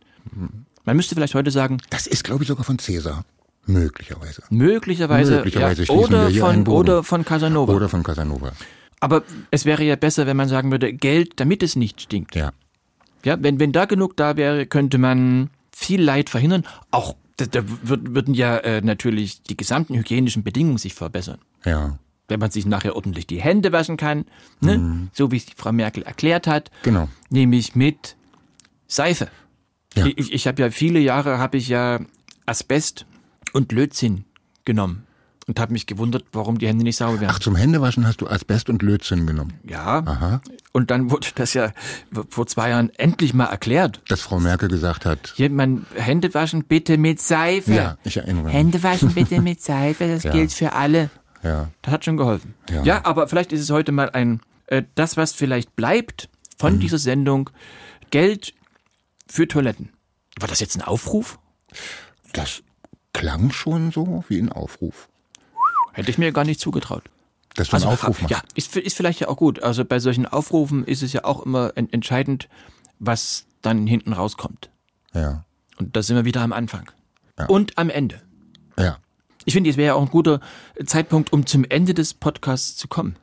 [0.84, 3.24] Man müsste vielleicht heute sagen, Das ist, glaube ich, sogar von Cäsar.
[3.66, 4.42] Möglicherweise.
[4.50, 7.72] möglicherweise, Möglicherweise ja, oder, von, oder von Casanova.
[7.72, 8.52] Oder von Casanova.
[9.00, 12.34] Aber es wäre ja besser, wenn man sagen würde, Geld, damit es nicht stinkt.
[12.34, 12.52] Ja.
[13.24, 16.64] Ja, wenn, wenn da genug da wäre, könnte man viel Leid verhindern.
[16.92, 21.38] Auch da, da würd- würden ja äh, natürlich die gesamten hygienischen Bedingungen sich verbessern.
[21.64, 21.98] Ja.
[22.28, 24.24] Wenn man sich nachher ordentlich die Hände waschen kann,
[24.60, 25.08] ne?
[25.12, 27.08] so wie es die Frau Merkel erklärt hat, Genau.
[27.30, 28.16] nämlich mit
[28.86, 29.28] Seife.
[29.94, 30.06] Ja.
[30.16, 32.00] Ich, ich habe ja viele Jahre habe ich ja
[32.46, 33.06] Asbest
[33.52, 34.24] und Lötzinn
[34.64, 35.06] genommen
[35.46, 37.32] und habe mich gewundert, warum die Hände nicht sauber werden.
[37.34, 39.54] Ach, zum Händewaschen hast du Asbest und Lötzinn genommen.
[39.64, 40.02] ja.
[40.04, 40.40] Aha.
[40.72, 41.72] Und dann wurde das ja
[42.28, 44.02] vor zwei Jahren endlich mal erklärt.
[44.08, 45.32] Dass Frau Merkel gesagt hat.
[45.36, 47.72] Hier, man, Hände waschen bitte mit Seife.
[47.72, 48.52] Ja, ich erinnere mich.
[48.52, 50.32] Hände waschen bitte mit Seife, das Ja.
[50.32, 51.08] gilt für alle.
[51.42, 51.68] Ja.
[51.80, 52.54] Das hat schon geholfen.
[52.70, 52.82] Ja.
[52.82, 56.28] Ja, aber vielleicht ist es heute mal ein, äh, das, was vielleicht bleibt
[56.58, 56.80] von Mhm.
[56.80, 57.48] dieser Sendung,
[58.10, 58.52] Geld
[59.28, 59.90] für Toiletten.
[60.38, 61.38] War das jetzt ein Aufruf?
[62.34, 62.62] Das
[63.18, 65.08] klang schon so wie ein Aufruf.
[65.92, 67.02] Hätte ich mir gar nicht zugetraut.
[67.54, 68.30] Dass du einen Aufruf machst.
[68.30, 69.62] ja, ist, ist vielleicht ja auch gut.
[69.62, 72.48] Also bei solchen Aufrufen ist es ja auch immer en- entscheidend,
[72.98, 74.68] was dann hinten rauskommt.
[75.14, 75.44] Ja.
[75.78, 76.90] Und da sind wir wieder am Anfang.
[77.38, 77.46] Ja.
[77.46, 78.20] Und am Ende.
[78.78, 78.98] Ja.
[79.46, 80.40] Ich finde, es wäre ja auch ein guter
[80.84, 83.16] Zeitpunkt, um zum Ende des Podcasts zu kommen.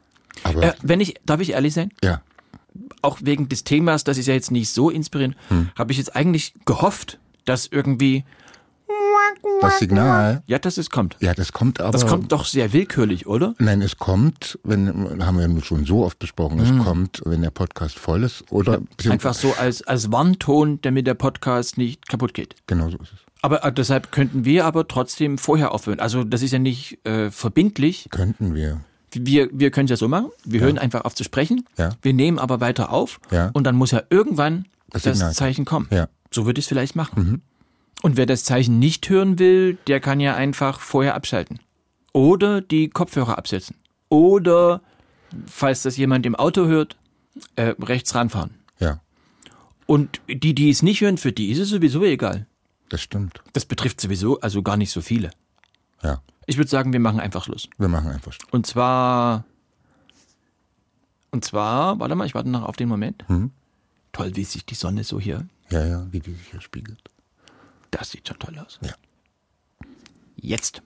[0.43, 1.91] Aber, Äh, wenn ich, darf ich ehrlich sein?
[2.03, 2.21] ja.
[3.03, 5.69] Auch wegen des Themas, das ist ja jetzt nicht so inspirierend, Hm.
[5.77, 8.23] habe ich jetzt eigentlich gehofft, dass irgendwie,
[9.61, 11.15] Das Signal, ja, dass es kommt.
[11.19, 11.91] ja, das kommt aber.
[11.91, 13.55] Das kommt doch sehr willkürlich, oder?
[13.59, 17.97] Nein, es kommt, wenn, haben wir schon so oft besprochen, es kommt, wenn der Podcast
[17.97, 19.11] voll ist oder, Hm.
[19.11, 22.55] Einfach so als, als Warnton, damit der Podcast nicht kaputt geht.
[22.67, 23.19] Genau so ist es.
[23.41, 25.99] Aber äh, deshalb könnten wir aber trotzdem vorher aufhören.
[25.99, 28.07] Also das ist ja nicht äh, verbindlich.
[28.09, 28.81] Könnten wir.
[29.13, 30.29] Wir, wir können es ja so machen.
[30.43, 31.65] Wir hören einfach auf zu sprechen.
[31.77, 31.91] Ja.
[32.01, 33.19] Wir nehmen aber weiter auf.
[33.31, 33.51] Ja.
[33.53, 35.33] Und dann muss ja irgendwann Das das.
[35.35, 35.87] Zeichen kommen.
[35.91, 36.03] Ja.
[36.05, 36.09] Mhm.
[36.31, 37.41] So würde ich es vielleicht machen.
[38.03, 41.59] Und wer das Zeichen nicht hören will, der kann ja einfach vorher abschalten.
[42.11, 43.75] Oder die Kopfhörer absetzen.
[44.09, 44.81] Oder,
[45.47, 46.95] falls das jemand im Auto hört,
[47.55, 48.51] äh, rechts ranfahren.
[48.79, 48.99] Ja,
[49.87, 52.45] Und die, die es nicht hören, für die ist es sowieso egal.
[52.89, 53.41] das stimmt.
[53.53, 55.31] Das betrifft sowieso also gar nicht so viele.
[56.03, 57.67] Ja, Ich würde sagen, wir machen einfach Schluss.
[57.79, 58.33] wir machen einfach.
[58.33, 58.49] Schluss.
[58.51, 59.45] Und zwar.
[61.31, 63.27] Und zwar, warte mal, ich warte noch auf den Moment.
[63.29, 63.49] Mhm.
[64.11, 65.47] Toll, wie sich die Sonne so hier.
[65.71, 66.99] Ja, ja, wie die sich hier spiegelt.
[67.93, 68.79] Das sieht schon toll aus.
[68.81, 68.95] Ja.
[70.35, 70.81] Jetzt.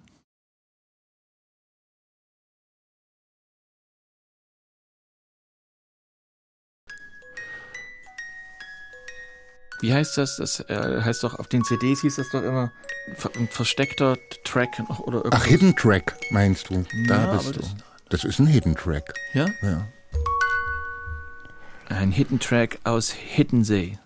[9.81, 10.37] wie heißt das?
[10.37, 12.71] Das äh, heißt doch, auf den CDs hieß das doch immer
[13.15, 15.41] ver ein versteckter Track oder irgendwas.
[15.41, 16.83] Ach, Hidden Track meinst du?
[17.07, 17.59] Da Ja, bist du.
[17.59, 17.75] das-
[18.09, 19.13] Das ist ein Hidden Track.
[19.33, 19.47] Ja?
[19.61, 19.87] Ja.
[21.89, 23.97] Ein Hidden Track aus Hiddensee.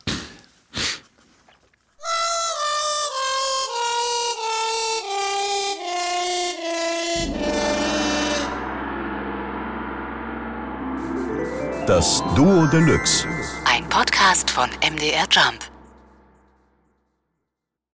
[11.92, 13.28] Das Duo Deluxe.
[13.66, 15.71] Ein Podcast von MDR Jump.